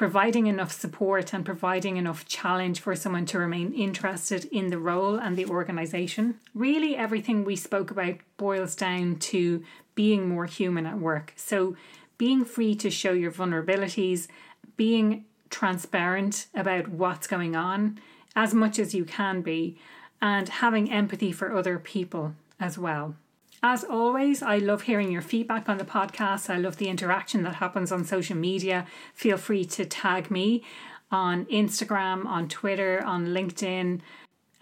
[0.00, 5.16] providing enough support and providing enough challenge for someone to remain interested in the role
[5.16, 6.40] and the organization.
[6.54, 9.62] Really, everything we spoke about boils down to
[9.94, 11.34] being more human at work.
[11.36, 11.76] So,
[12.16, 14.26] being free to show your vulnerabilities,
[14.78, 18.00] being transparent about what's going on
[18.34, 19.76] as much as you can be,
[20.22, 23.16] and having empathy for other people as well.
[23.62, 26.48] As always, I love hearing your feedback on the podcast.
[26.48, 28.86] I love the interaction that happens on social media.
[29.12, 30.64] Feel free to tag me
[31.10, 34.00] on Instagram, on Twitter, on LinkedIn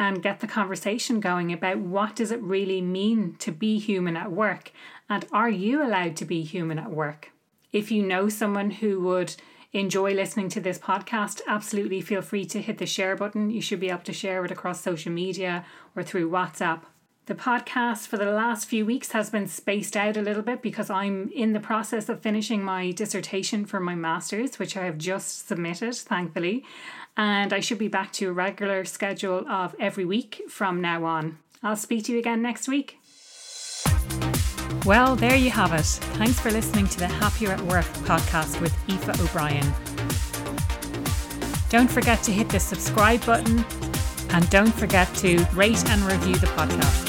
[0.01, 4.31] and get the conversation going about what does it really mean to be human at
[4.33, 4.73] work
[5.09, 7.33] and are you allowed to be human at work?
[7.73, 9.37] If you know someone who would
[9.73, 13.51] enjoy listening to this podcast, absolutely feel free to hit the share button.
[13.51, 16.83] You should be able to share it across social media or through WhatsApp.
[17.29, 20.89] The podcast for the last few weeks has been spaced out a little bit because
[20.89, 25.47] I'm in the process of finishing my dissertation for my master's, which I have just
[25.47, 26.65] submitted, thankfully.
[27.19, 31.37] And I should be back to a regular schedule of every week from now on.
[31.63, 32.99] I'll speak to you again next week.
[34.87, 35.85] Well, there you have it.
[36.17, 39.71] Thanks for listening to the Happier at Work podcast with Aoife O'Brien.
[41.69, 43.67] Don't forget to hit the subscribe button
[44.31, 47.08] and don't forget to rate and review the podcast.